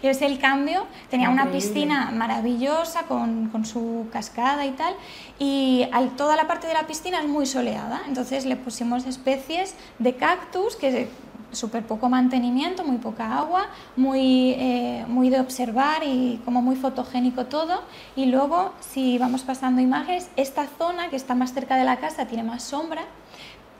Y 0.03 0.09
es 0.09 0.21
el 0.21 0.41
cambio. 0.41 0.87
Tenía 1.11 1.31
una 1.31 1.53
piscina 1.53 2.11
maravillosa 2.13 3.05
con, 3.05 3.51
con, 3.51 3.65
su 3.65 4.09
cascada 4.13 4.67
y 4.67 4.73
tal. 4.73 4.95
Y 5.39 5.87
al, 5.93 6.17
toda 6.17 6.35
la 6.35 6.49
parte 6.49 6.67
de 6.67 6.75
la 6.75 6.89
piscina 6.89 7.21
es 7.21 7.29
muy 7.29 7.47
soleada, 7.47 8.03
entonces 8.09 8.45
le 8.45 8.57
pusimos 8.57 9.07
especies 9.07 9.77
de 10.01 10.17
cactus 10.17 10.75
que 10.75 11.09
súper 11.53 11.87
poco 11.87 12.09
mantenimiento, 12.09 12.83
muy 12.83 12.97
poca 12.97 13.39
agua, 13.39 13.67
muy, 13.97 14.55
eh, 14.59 15.05
muy 15.07 15.31
de 15.31 15.39
observar 15.39 16.03
y 16.03 16.41
como 16.45 16.63
muy 16.63 16.77
fotogénico 16.77 17.47
todo. 17.47 17.83
Y 18.17 18.27
luego, 18.27 18.73
si 18.81 19.19
vamos 19.19 19.43
pasando 19.43 19.81
imágenes, 19.81 20.31
esta 20.37 20.67
zona 20.67 21.11
que 21.11 21.17
está 21.17 21.35
más 21.35 21.53
cerca 21.53 21.77
de 21.77 21.85
la 21.85 21.99
casa 21.99 22.27
tiene 22.27 22.43
más 22.43 22.63
sombra 22.65 23.03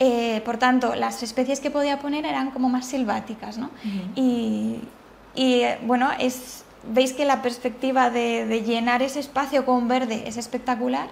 eh, 0.05 0.41
por 0.45 0.57
tanto, 0.57 0.97
las 0.97 1.23
especies 1.23 1.61
que 1.61 1.71
podía 1.71 2.01
poner 2.01 2.27
eran 2.27 2.51
como 2.51 2.69
más 2.69 2.87
selváticas, 2.87 3.57
¿no? 3.57 3.71
Y, 4.17 4.81
eh, 5.37 5.79
bueno, 5.83 6.11
es, 6.19 6.65
veis 6.93 7.13
que 7.13 7.25
la 7.25 7.41
perspectiva 7.41 8.11
de, 8.11 8.65
llenar 8.67 9.01
ese 9.01 9.21
espacio 9.21 9.65
con 9.65 9.87
verde 9.87 10.25
es 10.27 10.37
espectacular. 10.39 11.07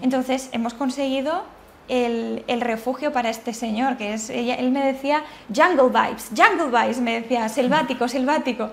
Entonces, 0.00 0.48
hemos 0.52 0.72
conseguido 0.72 1.44
el, 1.88 2.42
refugio 2.62 3.12
para 3.12 3.28
este 3.28 3.52
señor, 3.52 3.98
que 3.98 4.14
es, 4.14 4.30
él 4.30 4.70
me 4.70 4.82
decía 4.82 5.24
jungle 5.54 5.90
vibes, 5.90 6.30
jungle 6.34 6.68
vibes, 6.68 7.00
me 7.02 7.20
decía 7.20 7.50
selvático, 7.50 8.08
selvático. 8.08 8.70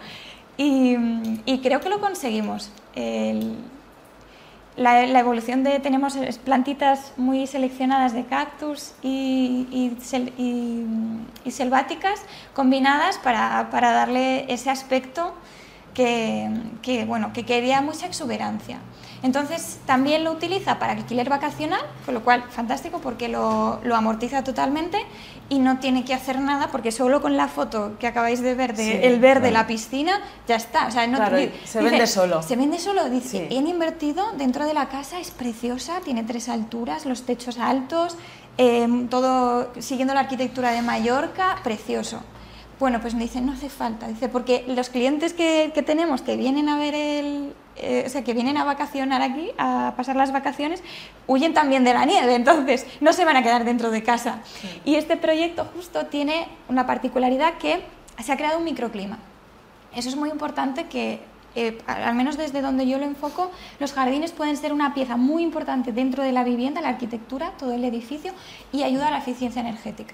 Y, 0.56 0.96
y 1.44 1.60
creo 1.60 1.82
que 1.82 1.90
lo 1.90 2.00
conseguimos. 2.00 2.72
El, 2.96 3.58
la, 4.80 5.20
evolución 5.20 5.64
de 5.64 5.80
tenemos 5.80 6.18
plantitas 6.46 7.12
muy 7.18 7.48
seleccionadas 7.48 8.14
de 8.14 8.26
cactus 8.26 8.94
y, 9.04 9.92
selváticas 11.50 12.22
combinadas 12.54 13.18
para, 13.18 13.70
para, 13.72 13.92
darle 13.92 14.52
ese 14.52 14.70
aspecto 14.70 15.34
que, 15.94 17.06
bueno, 17.08 17.34
que 17.34 17.46
quería 17.46 17.82
mucha 17.82 18.06
exuberancia. 18.06 18.80
Entonces 19.22 19.80
también 19.86 20.24
lo 20.24 20.32
utiliza 20.32 20.80
para 20.80 20.94
alquiler 20.94 21.30
vacacional, 21.30 21.82
con 22.06 22.14
lo 22.14 22.24
cual 22.24 22.44
fantástico 22.50 23.00
porque 23.00 23.28
lo, 23.28 23.80
lo, 23.84 23.96
amortiza 23.96 24.44
totalmente 24.46 24.98
y 25.50 25.60
no 25.60 25.80
tiene 25.80 26.06
que 26.06 26.14
hacer 26.14 26.40
nada 26.40 26.70
porque 26.72 26.92
solo 26.92 27.22
con 27.22 27.36
la 27.36 27.50
foto 27.50 27.98
que 28.00 28.08
acabáis 28.08 28.42
de 28.42 28.56
ver 28.56 28.76
del 28.76 29.04
el 29.04 29.20
verde 29.20 29.52
la 29.52 29.68
piscina 29.68 30.22
ya 30.48 30.56
está. 30.56 30.88
O 30.88 30.92
sea, 30.92 31.06
no, 31.06 31.18
se 31.66 31.82
vende 31.82 32.08
solo. 32.08 32.42
Se 32.42 32.56
vende 32.56 32.80
solo, 32.80 33.10
dice, 33.10 33.48
sí. 33.50 33.58
han 33.58 33.68
invertido 33.68 34.32
dentro 34.38 34.66
de 34.66 34.74
la 34.74 34.88
casa, 34.88 35.20
es 35.20 35.32
preciosa, 35.32 36.00
tiene 36.00 36.24
tres 36.24 36.48
alturas, 36.48 37.06
los 37.06 37.24
techos 37.24 37.58
altos, 37.58 38.16
em, 38.58 39.10
todo 39.10 39.72
siguiendo 39.80 40.14
la 40.14 40.22
arquitectura 40.22 40.72
de 40.72 40.82
Mallorca, 40.82 41.58
precioso. 41.64 42.22
Bueno, 42.80 43.02
pues 43.02 43.14
me 43.14 43.24
dicen, 43.24 43.46
no 43.46 43.52
hace 43.52 43.70
falta, 43.70 44.08
dice, 44.08 44.30
porque 44.30 44.64
los 44.66 44.88
clientes 44.88 45.34
que, 45.34 45.72
que 45.74 45.84
tenemos 45.84 46.22
que 46.22 46.38
vienen 46.38 46.70
a 46.70 46.78
ver 46.78 46.96
el, 46.96 47.54
eh, 47.80 48.04
o 48.06 48.10
sea, 48.10 48.24
que 48.24 48.34
vienen 48.34 48.58
a 48.58 48.64
vacacionar 48.64 49.22
aquí, 49.22 49.52
a 49.58 49.94
pasar 49.96 50.16
las 50.16 50.32
vacaciones, 50.32 50.84
huyen 51.28 51.54
también 51.54 51.84
de 51.84 51.94
la 51.94 52.06
nieve, 52.06 52.36
entonces 52.36 52.86
no 53.02 53.14
se 53.14 53.26
van 53.26 53.38
a 53.38 53.44
quedar 53.44 53.64
dentro 53.64 53.92
de 53.92 54.04
casa. 54.04 54.40
Y 54.86 54.96
este 54.96 55.18
proyecto 55.18 55.66
justo 55.76 56.06
tiene 56.08 56.48
una 56.68 56.86
particularidad 56.86 57.58
que 57.58 57.82
se 58.24 58.32
ha 58.32 58.38
creado 58.38 58.58
un 58.58 58.66
microclima. 58.66 59.18
Eso 59.96 60.10
es 60.10 60.16
muy 60.16 60.30
importante 60.30 60.88
que 60.88 61.22
eh, 61.56 61.78
al 61.88 62.14
menos 62.16 62.38
desde 62.38 62.62
donde 62.62 62.88
yo 62.88 63.00
lo 63.00 63.06
enfoco, 63.06 63.52
los 63.80 63.94
jardines 63.94 64.32
pueden 64.32 64.56
ser 64.56 64.72
una 64.72 64.94
pieza 64.94 65.18
muy 65.18 65.42
importante 65.44 65.92
dentro 65.92 66.24
de 66.24 66.32
la 66.32 66.44
vivienda, 66.44 66.82
la 66.82 66.90
arquitectura, 66.90 67.54
todo 67.58 67.74
el 67.74 67.84
edificio 67.84 68.34
y 68.72 68.84
ayuda 68.84 69.08
a 69.08 69.12
la 69.12 69.18
eficiencia 69.18 69.62
energética. 69.62 70.14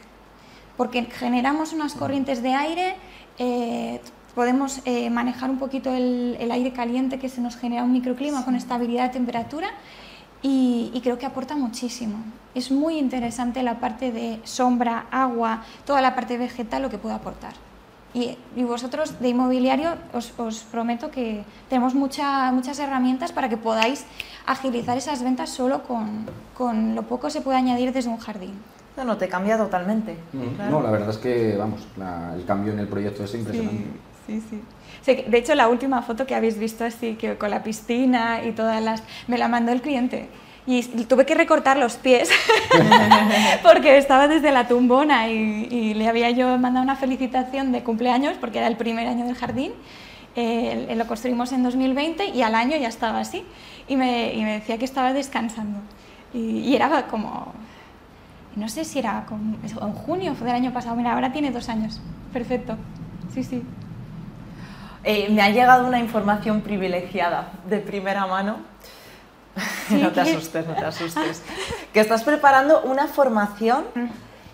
Porque 0.78 1.04
generamos 1.04 1.74
unas 1.74 1.94
corrientes 1.94 2.42
de 2.42 2.54
aire, 2.54 2.96
eh, 3.38 4.02
podemos 4.36 4.82
eh, 4.86 5.10
manejar 5.10 5.50
un 5.50 5.58
poquito 5.58 5.92
el, 5.92 6.38
aire 6.52 6.74
caliente 6.74 7.18
que 7.18 7.30
se 7.30 7.42
nos 7.42 7.56
genera 7.56 7.84
un 7.84 7.94
microclima 7.94 8.44
con 8.44 8.56
estabilidad 8.56 9.06
de 9.06 9.10
temperatura 9.10 9.70
y, 10.42 11.00
creo 11.02 11.18
que 11.18 11.26
aporta 11.26 11.56
muchísimo. 11.56 12.18
Es 12.54 12.70
muy 12.70 13.00
interesante 13.00 13.64
la 13.64 13.80
parte 13.80 14.12
de 14.12 14.40
sombra, 14.44 15.08
agua, 15.10 15.64
toda 15.86 16.02
la 16.02 16.14
parte 16.14 16.38
vegetal, 16.38 16.84
lo 16.84 16.90
que 16.90 17.00
puede 17.00 17.16
aportar. 17.16 17.54
Y, 18.14 18.38
vosotros 18.64 19.20
de 19.20 19.30
inmobiliario 19.30 19.96
os, 20.14 20.30
prometo 20.72 21.10
que 21.10 21.44
tenemos 21.68 21.96
muchas 21.96 22.78
herramientas 22.78 23.32
para 23.32 23.50
que 23.50 23.58
podáis 23.58 24.06
agilizar 24.46 24.98
esas 24.98 25.24
ventas 25.24 25.50
solo 25.50 25.84
con, 25.84 26.26
con 26.54 26.94
lo 26.94 27.04
poco 27.04 27.32
se 27.32 27.42
puede 27.42 27.58
añadir 27.58 27.92
desde 27.92 28.10
un 28.10 28.18
jardín. 28.18 28.54
No, 28.98 29.04
no, 29.04 29.18
te 29.18 29.28
cambia 29.28 29.58
totalmente. 29.58 30.16
Mm, 30.32 30.70
no, 30.70 30.82
la 30.82 30.92
verdad 30.92 31.10
es 31.10 31.18
que, 31.18 31.58
vamos, 31.58 31.88
el 32.38 32.46
cambio 32.46 32.72
en 32.72 32.80
el 32.80 32.88
proyecto 32.88 33.24
es 33.24 33.34
impresionante 33.34 33.84
sí, 33.84 34.15
sí. 34.28 34.62
De 35.06 35.38
hecho, 35.38 35.54
la 35.56 35.68
última 35.68 36.02
foto 36.02 36.26
que 36.26 36.36
habéis 36.36 36.58
visto 36.58 36.84
así, 36.84 37.14
que 37.14 37.38
con 37.38 37.52
la 37.52 37.64
piscina 37.64 38.44
y 38.44 38.52
todas 38.52 38.82
las... 38.82 39.04
me 39.28 39.38
la 39.38 39.48
mandó 39.48 39.72
el 39.72 39.82
cliente. 39.82 40.30
Y 40.68 40.82
tuve 40.82 41.28
que 41.28 41.36
recortar 41.36 41.78
los 41.78 41.96
pies 41.96 42.28
porque 43.64 44.00
estaba 44.00 44.28
desde 44.28 44.52
la 44.52 44.68
tumbona 44.68 45.30
y, 45.30 45.94
le 45.94 46.08
había 46.08 46.32
yo 46.32 46.58
mandado 46.58 46.84
una 46.84 46.96
felicitación 46.96 47.72
de 47.72 47.84
cumpleaños 47.84 48.36
porque 48.40 48.58
era 48.58 48.68
el 48.68 48.76
primer 48.76 49.08
año 49.08 49.26
del 49.26 49.36
jardín. 49.36 49.74
Eh, 50.36 50.94
lo 50.98 51.06
construimos 51.06 51.52
en 51.52 51.62
2020 51.62 52.30
y 52.30 52.42
al 52.42 52.56
año 52.56 52.78
ya 52.78 52.88
estaba 52.88 53.20
así. 53.20 53.46
Y 53.88 53.96
me, 53.96 54.34
y 54.34 54.42
me 54.42 54.54
decía 54.54 54.80
que 54.80 54.86
estaba 54.86 55.14
descansando. 55.14 55.80
Y, 56.34 56.40
y, 56.40 56.76
era 56.76 57.06
como, 57.08 57.54
no 58.56 58.68
sé 58.68 58.86
si 58.86 58.98
era 58.98 59.24
en 59.30 59.94
junio 59.94 60.34
del 60.34 60.50
año 60.50 60.74
pasado. 60.74 60.96
Mira, 60.96 61.14
ahora 61.14 61.32
tiene 61.32 61.52
dos 61.52 61.70
años. 61.70 62.02
Perfecto. 62.34 62.76
Sí, 63.36 63.44
sí. 63.44 63.62
Eh, 65.08 65.30
me 65.30 65.44
ha 65.44 65.50
llegado 65.50 65.86
una 65.86 66.00
información 66.00 66.62
privilegiada 66.62 67.52
de 67.70 67.78
primera 67.78 68.26
mano. 68.26 68.58
no 69.92 70.12
te 70.12 70.22
asustes, 70.22 70.66
no 70.66 70.74
te 70.74 70.84
asustes. 70.84 71.44
que 71.94 72.00
estás 72.00 72.24
preparando 72.24 72.82
una 72.82 73.08
formación 73.08 73.86
mm, 73.94 74.06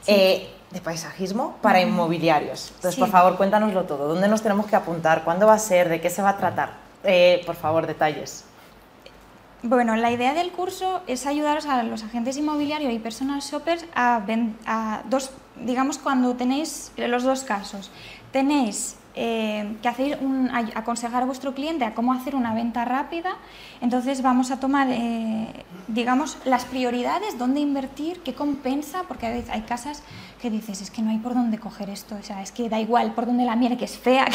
eh, 0.08 0.50
de 0.72 0.82
paisajismo 0.82 1.56
para 1.62 1.80
mm. 1.80 1.88
inmobiliarios. 1.88 2.74
Entonces, 2.76 3.00
por 3.00 3.10
favor, 3.10 3.38
cuéntanoslo 3.38 3.86
todo. 3.86 4.10
¿Dónde 4.10 4.28
nos 4.28 4.42
tenemos 4.42 4.66
que 4.66 4.76
apuntar? 4.76 5.24
¿Cuándo 5.24 5.48
va 5.48 5.54
a 5.54 5.60
ser? 5.60 5.88
¿De 5.88 6.02
qué 6.02 6.10
se 6.10 6.22
va 6.22 6.32
a 6.32 6.38
tratar? 6.38 6.74
Eh, 7.06 7.42
por 7.46 7.56
favor, 7.56 7.88
detalles. 7.88 8.44
Bueno, 9.64 9.96
la 9.96 10.12
idea 10.12 10.34
del 10.34 10.52
curso 10.52 11.02
es 11.08 11.28
ayudaros 11.28 11.66
a 11.66 11.82
los 11.84 12.04
agentes 12.04 12.36
inmobiliarios 12.36 12.92
y 12.92 13.00
personal 13.00 13.40
shoppers 13.40 13.86
a, 13.96 14.22
a 14.66 15.02
dos, 15.06 15.32
digamos, 15.56 15.98
cuando 15.98 16.36
tenéis 16.36 16.92
los 16.98 17.24
dos 17.24 17.44
casos. 17.44 17.90
Tenéis 18.34 18.98
eh, 19.16 19.76
que 19.82 19.88
hacéis 19.88 20.16
aconsejar 20.74 21.24
a 21.24 21.26
vuestro 21.26 21.54
cliente 21.54 21.84
a 21.84 21.94
cómo 21.94 22.14
hacer 22.14 22.36
una 22.36 22.54
venta 22.54 22.86
rápida, 22.86 23.36
entonces 23.82 24.22
vamos 24.22 24.52
a 24.52 24.60
tomar, 24.60 24.88
eh, 24.90 25.48
digamos, 25.88 26.38
las 26.46 26.66
prioridades, 26.66 27.38
dónde 27.38 27.60
invertir, 27.60 28.22
qué 28.22 28.34
compensa, 28.34 29.04
porque 29.08 29.30
veces 29.30 29.50
hay 29.50 29.62
casas 29.62 30.02
que 30.42 30.50
dices, 30.50 30.82
es 30.82 30.92
que 30.92 31.02
no 31.02 31.10
hay 31.10 31.18
por 31.18 31.34
dónde 31.34 31.58
coger 31.58 31.90
esto, 31.90 32.16
o 32.16 32.24
sea, 32.24 32.42
es 32.42 32.52
que 32.52 32.70
da 32.70 32.80
igual 32.80 33.14
por 33.14 33.26
dónde 33.26 33.44
la 33.44 33.56
mire, 33.56 33.78
que 33.78 33.86
es 33.86 33.98
fea, 33.98 34.28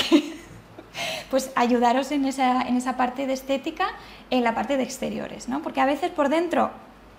pues 1.31 1.51
ayudaros 1.57 2.13
en 2.13 2.27
esa, 2.27 2.63
en 2.63 2.77
esa 2.77 2.97
parte 2.97 3.27
de 3.27 3.33
estética, 3.33 3.89
en 4.31 4.45
la 4.45 4.55
parte 4.55 4.77
de 4.77 4.83
exteriores, 4.83 5.49
¿no? 5.49 5.63
porque 5.63 5.81
a 5.81 5.87
veces 5.87 6.11
por 6.11 6.29
dentro... 6.29 6.71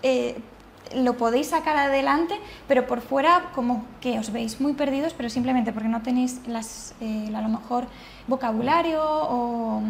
Eh, 0.04 0.40
lo 0.96 1.18
podéis 1.18 1.48
sacar 1.48 1.76
adelante, 1.78 2.36
pero 2.68 2.88
por 2.88 3.02
fuera 3.02 3.52
como 3.54 3.86
que 4.02 4.20
os 4.20 4.32
veis 4.32 4.60
muy 4.62 4.74
perdidos, 4.74 5.14
pero 5.14 5.30
simplemente 5.30 5.72
porque 5.74 5.90
no 5.90 6.02
tenéis 6.02 6.42
las, 6.48 6.96
eh, 7.02 7.32
a 7.36 7.42
lo 7.42 7.50
mejor 7.50 7.88
vocabulario 8.28 9.02
o, 9.04 9.82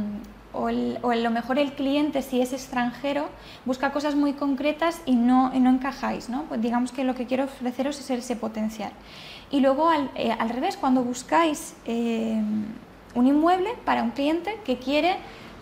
o, 0.54 0.68
a 0.68 1.16
lo 1.16 1.30
mejor 1.30 1.60
el 1.60 1.74
cliente, 1.74 2.22
si 2.22 2.42
es 2.42 2.54
extranjero, 2.54 3.28
busca 3.66 3.92
cosas 3.92 4.16
muy 4.16 4.34
concretas 4.34 5.02
y 5.06 5.16
no, 5.16 5.52
no 5.52 5.70
encajáis. 5.70 6.30
¿no? 6.30 6.44
Pues 6.44 6.62
digamos 6.62 6.92
que 6.92 7.04
lo 7.04 7.16
que 7.16 7.26
quiero 7.26 7.46
ofreceros 7.46 8.00
es 8.00 8.10
ese 8.10 8.36
potencial. 8.36 8.92
Y 9.52 9.60
luego 9.60 9.90
al, 9.90 10.12
eh, 10.16 10.32
al 10.32 10.50
revés, 10.50 10.78
cuando 10.78 11.04
buscáis 11.04 11.76
eh, 11.86 12.42
un 13.16 13.28
inmueble 13.28 13.70
para 13.86 14.04
un 14.04 14.12
cliente 14.12 14.60
que 14.66 14.78
quiere 14.78 15.18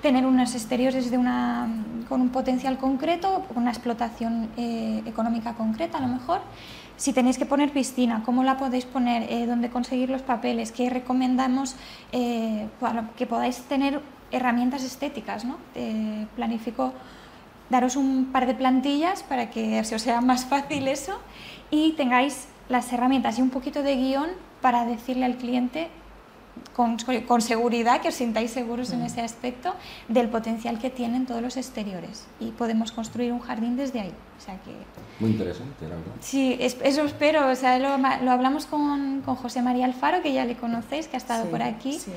tener 0.05 0.27
unos 0.27 0.53
exteriores 0.53 1.09
de 1.09 1.17
una, 1.17 1.67
con 2.07 2.21
un 2.21 2.29
potencial 2.29 2.77
concreto, 2.77 3.43
una 3.55 3.71
explotación 3.71 4.49
eh, 4.55 5.01
económica 5.07 5.55
concreta 5.55 5.97
a 5.97 6.01
lo 6.01 6.07
mejor. 6.07 6.41
Si 6.95 7.11
tenéis 7.11 7.39
que 7.39 7.47
poner 7.47 7.71
piscina, 7.71 8.21
¿cómo 8.23 8.43
la 8.43 8.55
podéis 8.55 8.85
poner? 8.85 9.23
Eh, 9.31 9.47
¿Dónde 9.47 9.71
conseguir 9.71 10.11
los 10.11 10.21
papeles? 10.21 10.71
¿Qué 10.71 10.91
recomendamos 10.91 11.75
eh, 12.11 12.67
para 12.79 13.09
que 13.17 13.25
podáis 13.25 13.63
tener 13.63 13.99
herramientas 14.29 14.83
estéticas? 14.83 15.43
¿no? 15.43 15.57
planifico 16.35 16.93
daros 17.71 17.95
un 17.95 18.29
par 18.31 18.45
de 18.45 18.53
plantillas 18.53 19.23
para 19.23 19.49
que 19.49 19.83
se 19.85 19.95
os 19.95 20.03
sea 20.03 20.21
más 20.21 20.45
fácil 20.45 20.87
eso 20.87 21.19
y 21.71 21.93
tengáis 21.93 22.45
las 22.69 22.93
herramientas 22.93 23.39
y 23.39 23.41
un 23.41 23.49
poquito 23.49 23.81
de 23.81 23.95
guion 23.95 24.29
para 24.61 24.85
decirle 24.85 25.25
al 25.25 25.37
cliente 25.37 25.89
con, 26.75 26.97
con, 27.27 27.41
seguridad, 27.41 28.01
que 28.01 28.09
os 28.09 28.15
sintáis 28.15 28.51
seguros 28.51 28.91
en 28.91 29.01
mm. 29.01 29.05
ese 29.05 29.21
aspecto 29.21 29.73
del 30.07 30.29
potencial 30.29 30.79
que 30.79 30.89
tienen 30.89 31.25
todos 31.25 31.41
los 31.41 31.57
exteriores 31.57 32.25
y 32.39 32.51
podemos 32.51 32.91
construir 32.91 33.31
un 33.31 33.39
jardín 33.39 33.77
desde 33.77 34.01
ahí. 34.01 34.13
O 34.37 34.41
sea 34.41 34.55
que, 34.61 34.71
Muy 35.19 35.31
interesante, 35.31 35.87
la 35.87 35.95
verdad. 35.95 36.11
Sí, 36.19 36.57
eso 36.59 37.05
espero. 37.05 37.49
O 37.49 37.55
sea, 37.55 37.79
lo, 37.79 37.97
lo 37.97 38.31
hablamos 38.31 38.65
con, 38.65 39.21
con, 39.21 39.35
José 39.35 39.61
María 39.61 39.85
Alfaro, 39.85 40.21
que 40.21 40.33
ya 40.33 40.45
le 40.45 40.55
conocéis, 40.55 41.07
que 41.07 41.15
ha 41.15 41.17
estado 41.17 41.45
por 41.49 41.61
aquí. 41.61 41.93
Sí. 41.93 42.11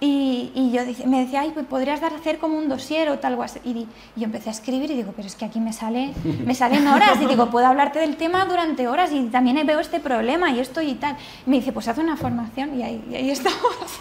Y, 0.00 0.52
y, 0.54 0.70
yo 0.70 0.82
me 1.08 1.24
decía, 1.24 1.40
ay, 1.40 1.50
pues 1.52 1.66
podrías 1.66 2.00
dar 2.00 2.12
a 2.12 2.16
hacer 2.16 2.38
como 2.38 2.56
un 2.56 2.68
dossier 2.68 3.08
o 3.08 3.18
tal 3.18 3.34
o 3.34 3.42
así. 3.42 3.58
Y, 3.64 3.86
yo 4.16 4.24
empecé 4.24 4.48
a 4.48 4.52
escribir 4.52 4.90
y 4.90 4.94
digo, 4.94 5.12
pero 5.16 5.26
es 5.26 5.34
que 5.34 5.44
aquí 5.44 5.58
me, 5.58 5.72
sale, 5.72 6.12
me 6.44 6.54
salen 6.54 6.86
horas. 6.94 7.20
Y 7.20 7.26
digo, 7.26 7.50
puedo 7.50 7.66
hablarte 7.66 7.98
del 7.98 8.16
tema 8.16 8.44
durante 8.44 8.86
horas 8.86 9.10
y 9.12 9.24
también 9.24 9.64
veo 9.66 9.80
este 9.80 9.98
problema 9.98 10.50
y 10.50 10.60
esto 10.60 10.80
y 10.80 10.94
tal. 10.94 11.16
Y 11.46 11.50
me 11.50 11.56
dice, 11.56 11.72
pues 11.72 11.88
haz 11.88 11.98
una 11.98 12.16
formación 12.16 12.78
y 12.78 12.82
ahí, 12.82 13.04
y 13.10 13.14
ahí 13.16 13.30
estamos. 13.30 13.58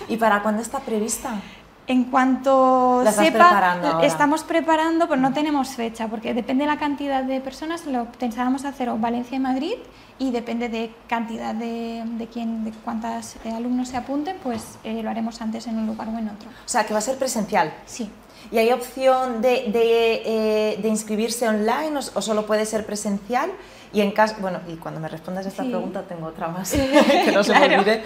¿Y 0.07 0.17
para 0.17 0.43
cuándo 0.43 0.61
está 0.61 0.79
prevista? 0.79 1.41
En 1.87 2.03
cuanto 2.05 3.03
sepa, 3.11 4.01
estamos 4.03 4.43
preparando, 4.43 5.07
pero 5.07 5.21
no 5.21 5.31
tenemos 5.31 5.69
fecha, 5.69 6.09
porque 6.09 6.33
depende 6.33 6.65
de 6.65 6.71
la 6.71 6.77
cantidad 6.77 7.23
de 7.23 7.39
personas, 7.39 7.85
lo 7.85 8.05
pensábamos 8.11 8.65
hacer 8.65 8.89
o 8.89 8.97
Valencia 8.97 9.37
y 9.37 9.39
Madrid, 9.39 9.75
y 10.19 10.31
depende 10.31 10.67
de 10.67 10.91
cantidad 11.07 11.55
de, 11.55 12.03
de 12.05 12.27
quién, 12.27 12.65
de 12.65 12.71
cuántos 12.83 13.37
eh, 13.45 13.51
alumnos 13.55 13.87
se 13.87 13.95
apunten, 13.95 14.37
pues 14.43 14.77
eh, 14.83 15.01
lo 15.01 15.09
haremos 15.09 15.41
antes 15.41 15.65
en 15.67 15.77
un 15.77 15.87
lugar 15.87 16.09
o 16.09 16.17
en 16.17 16.27
otro. 16.27 16.49
O 16.49 16.67
sea, 16.67 16.85
que 16.85 16.93
va 16.93 16.99
a 16.99 17.01
ser 17.01 17.17
presencial. 17.17 17.73
Sí. 17.85 18.09
¿Y 18.51 18.57
hay 18.57 18.71
opción 18.73 19.41
de, 19.41 19.69
de, 19.71 20.21
eh, 20.25 20.79
de 20.81 20.87
inscribirse 20.89 21.47
online 21.47 21.97
o, 21.97 22.21
solo 22.21 22.45
puede 22.45 22.65
ser 22.65 22.85
presencial? 22.85 23.49
Y 23.93 24.01
en 24.01 24.11
caso, 24.11 24.35
bueno, 24.39 24.59
y 24.67 24.75
cuando 24.75 24.99
me 24.99 25.07
respondas 25.07 25.45
a 25.45 25.49
esta 25.49 25.63
pregunta 25.63 26.01
tengo 26.03 26.27
otra 26.27 26.49
más, 26.49 26.71
que 27.25 27.31
no 27.31 27.43
se 27.43 27.57
me 27.57 27.77
olvide. 27.77 28.03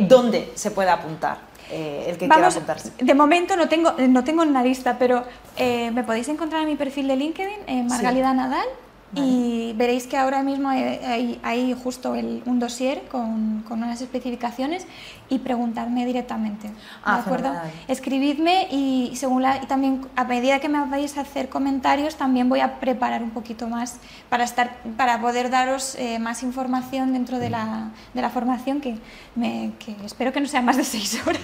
¿Dónde 0.00 0.52
se 0.56 0.72
puede 0.72 0.90
apuntar? 0.90 1.51
Eh, 1.72 2.10
el 2.10 2.18
que 2.18 2.28
quiera 2.28 2.48
apuntarse? 2.48 2.92
De 2.98 3.14
momento 3.14 3.56
no 3.56 3.66
tengo, 3.66 3.92
no 3.92 4.24
tengo 4.24 4.42
una 4.42 4.62
lista, 4.62 4.98
pero 4.98 5.24
eh, 5.56 5.90
me 5.92 6.04
podéis 6.04 6.28
encontrar 6.28 6.62
en 6.62 6.68
mi 6.68 6.76
perfil 6.76 7.08
de 7.08 7.16
LinkedIn, 7.16 7.60
eh, 7.66 7.82
Margalida 7.84 8.34
Nadal, 8.34 8.68
y 9.14 9.74
veréis 9.76 10.06
que 10.06 10.16
ahora 10.16 10.42
mismo 10.42 10.70
hay, 10.70 11.38
hay 11.42 11.74
justo 11.74 12.14
el, 12.14 12.42
un 12.46 12.58
dossier 12.58 13.02
con, 13.10 13.62
con, 13.68 13.82
unas 13.82 14.00
especificaciones 14.00 14.86
y 15.28 15.38
preguntarme 15.38 16.06
directamente. 16.06 16.70
Ah, 17.04 17.16
¿De 17.16 17.20
acuerdo? 17.22 17.52
Escribidme 17.88 18.68
y, 18.70 19.12
según 19.14 19.42
la, 19.42 19.58
y 19.62 19.66
también 19.66 20.06
a 20.16 20.24
medida 20.24 20.60
que 20.60 20.68
me 20.68 20.84
vais 20.86 21.18
a 21.18 21.22
hacer 21.22 21.50
comentarios 21.50 22.16
también 22.16 22.48
voy 22.48 22.60
a 22.60 22.80
preparar 22.80 23.22
un 23.22 23.30
poquito 23.30 23.68
más 23.68 23.98
para, 24.30 24.44
estar, 24.44 24.76
para 24.96 25.20
poder 25.20 25.50
daros 25.50 25.94
eh, 25.96 26.18
más 26.18 26.42
información 26.42 27.12
dentro 27.12 27.38
de 27.38 27.50
la, 27.50 27.90
de 28.14 28.22
la 28.22 28.30
formación 28.30 28.80
que, 28.80 28.96
me, 29.34 29.72
que 29.78 29.94
espero 30.04 30.32
que 30.32 30.40
no 30.40 30.46
sea 30.46 30.62
más 30.62 30.76
de 30.78 30.84
seis 30.84 31.20
horas 31.26 31.42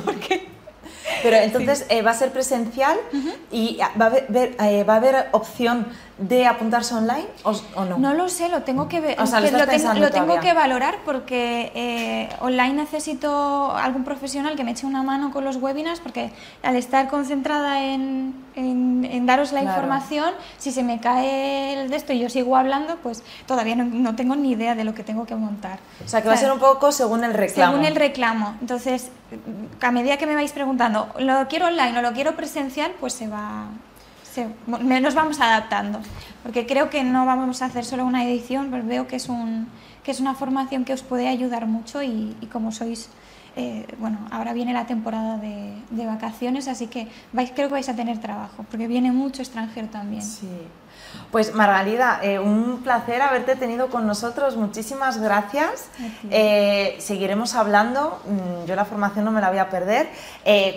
porque 0.04 0.54
pero 1.22 1.36
entonces 1.36 1.86
eh, 1.88 2.02
va 2.02 2.10
a 2.10 2.14
ser 2.14 2.32
presencial 2.32 2.98
y 3.50 3.78
va 4.00 4.06
a 4.06 4.08
haber, 4.08 4.26
eh, 4.30 4.84
va 4.84 4.94
a 4.94 4.96
haber 4.96 5.28
opción 5.32 5.86
de 6.18 6.46
apuntarse 6.46 6.94
online 6.94 7.26
o, 7.42 7.84
no? 7.84 7.98
No 7.98 8.14
lo 8.14 8.28
sé, 8.28 8.48
lo 8.48 8.62
tengo 8.62 8.88
que 8.88 9.00
ver. 9.00 9.18
lo, 9.18 10.10
tengo, 10.10 10.40
que 10.40 10.52
valorar 10.52 10.98
porque 11.04 11.72
eh, 11.74 12.28
online 12.40 12.74
necesito 12.74 13.74
algún 13.74 14.04
profesional 14.04 14.54
que 14.54 14.62
me 14.62 14.70
eche 14.70 14.86
una 14.86 15.02
mano 15.02 15.32
con 15.32 15.44
los 15.44 15.56
webinars 15.56 15.98
porque 15.98 16.30
al 16.62 16.76
estar 16.76 17.08
concentrada 17.08 17.82
en, 17.82 18.34
en, 18.54 19.26
daros 19.26 19.50
la 19.50 19.62
información, 19.62 20.32
si 20.58 20.70
se 20.70 20.84
me 20.84 21.00
cae 21.00 21.82
el 21.82 21.90
de 21.90 21.96
esto 21.96 22.12
y 22.12 22.20
yo 22.20 22.28
sigo 22.28 22.56
hablando, 22.56 22.96
pues 23.02 23.24
todavía 23.46 23.74
no, 23.74 24.14
tengo 24.14 24.36
ni 24.36 24.52
idea 24.52 24.76
de 24.76 24.84
lo 24.84 24.94
que 24.94 25.02
tengo 25.02 25.26
que 25.26 25.34
montar. 25.34 25.80
O 26.04 26.08
sea, 26.08 26.22
que 26.22 26.28
va 26.28 26.34
a 26.34 26.36
ser 26.36 26.52
un 26.52 26.60
poco 26.60 26.92
según 26.92 27.24
el 27.24 27.34
reclamo. 27.34 27.72
Según 27.72 27.86
el 27.86 27.96
reclamo. 27.96 28.54
Entonces, 28.60 29.10
a 29.80 29.90
medida 29.90 30.16
que 30.16 30.26
me 30.26 30.36
vais 30.36 30.52
preguntando, 30.52 31.08
¿lo 31.18 31.48
quiero 31.48 31.66
online 31.66 31.98
o 31.98 32.02
lo 32.02 32.12
quiero 32.12 32.36
presencial? 32.36 32.92
Pues 33.00 33.14
se 33.14 33.26
va 33.26 33.66
nos 34.66 35.14
vamos 35.14 35.40
adaptando, 35.40 36.00
porque 36.42 36.66
creo 36.66 36.90
que 36.90 37.04
no 37.04 37.26
vamos 37.26 37.62
a 37.62 37.66
hacer 37.66 37.84
solo 37.84 38.04
una 38.04 38.24
edición, 38.24 38.68
pero 38.70 38.84
veo 38.84 39.06
que 39.06 39.16
es, 39.16 39.28
un, 39.28 39.68
que 40.02 40.10
es 40.10 40.20
una 40.20 40.34
formación 40.34 40.84
que 40.84 40.92
os 40.92 41.02
puede 41.02 41.28
ayudar 41.28 41.66
mucho 41.66 42.02
y, 42.02 42.34
como 42.52 42.72
sois, 42.72 43.08
eh, 43.56 43.86
bueno, 43.98 44.18
ahora 44.30 44.52
viene 44.52 44.72
la 44.72 44.86
temporada 44.86 45.36
de, 45.36 45.72
de, 45.90 46.06
vacaciones, 46.06 46.66
así 46.66 46.88
que 46.88 47.08
vais, 47.32 47.52
creo 47.54 47.68
que 47.68 47.74
vais 47.74 47.88
a 47.88 47.94
tener 47.94 48.18
trabajo, 48.18 48.64
porque 48.68 48.88
viene 48.88 49.12
mucho 49.12 49.42
extranjero 49.42 49.88
también. 49.88 50.22
Sí. 50.22 50.48
Pues 51.30 51.54
Margalida, 51.54 52.18
eh, 52.22 52.40
un 52.40 52.82
placer 52.82 53.22
haberte 53.22 53.54
tenido 53.54 53.88
con 53.88 54.06
nosotros, 54.06 54.56
muchísimas 54.56 55.20
gracias. 55.20 55.88
Eh, 56.30 56.96
seguiremos 56.98 57.54
hablando, 57.54 58.20
mm, 58.26 58.66
yo 58.66 58.74
la 58.74 58.84
formación 58.84 59.24
no 59.24 59.30
me 59.30 59.40
la 59.40 59.50
voy 59.50 59.58
a 59.58 59.68
perder. 59.68 60.08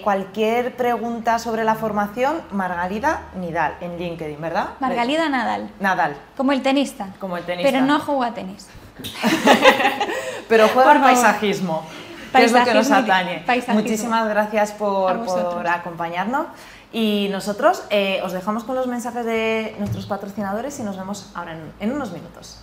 Cualquier 0.04 0.76
pregunta 0.76 1.40
sobre 1.40 1.64
la 1.64 1.76
formación, 1.76 2.42
Margalida 2.52 3.24
Nidal, 3.40 3.78
en 3.82 3.98
LinkedIn, 3.98 4.40
¿verdad? 4.40 4.70
Margalida 4.80 5.30
Nadal. 5.30 5.72
Nadal. 5.80 6.16
Como 6.36 6.52
el 6.52 6.62
tenista. 6.62 7.08
Como 7.20 7.38
el 7.38 7.44
tenista. 7.44 7.72
Pero 7.72 7.86
no 7.86 8.00
juega 8.00 8.34
tenis. 8.34 8.68
Pero 10.48 10.68
juega 10.70 10.92
al 10.92 11.02
paisajismo, 11.02 11.84
que 12.34 12.46
es 12.46 12.52
lo 12.52 12.64
que 12.64 12.74
nos 12.74 12.92
atañe. 12.92 13.46
Muchísimas 13.70 14.28
gracias 14.28 14.72
por, 14.72 15.26
por 15.26 15.68
acompañarnos. 15.68 16.48
Y 16.94 17.28
nosotros 17.32 17.84
eh, 17.90 18.22
os 18.24 18.32
dejamos 18.32 18.64
con 18.64 18.76
los 18.76 18.88
mensajes 18.88 19.26
de 19.26 19.76
nuestros 19.78 20.06
patrocinadores 20.06 20.80
y 20.80 20.84
nos 20.84 20.98
vemos 20.98 21.30
ahora 21.36 21.54
en, 21.54 21.72
en 21.80 21.92
unos 21.92 22.12
minutos. 22.12 22.60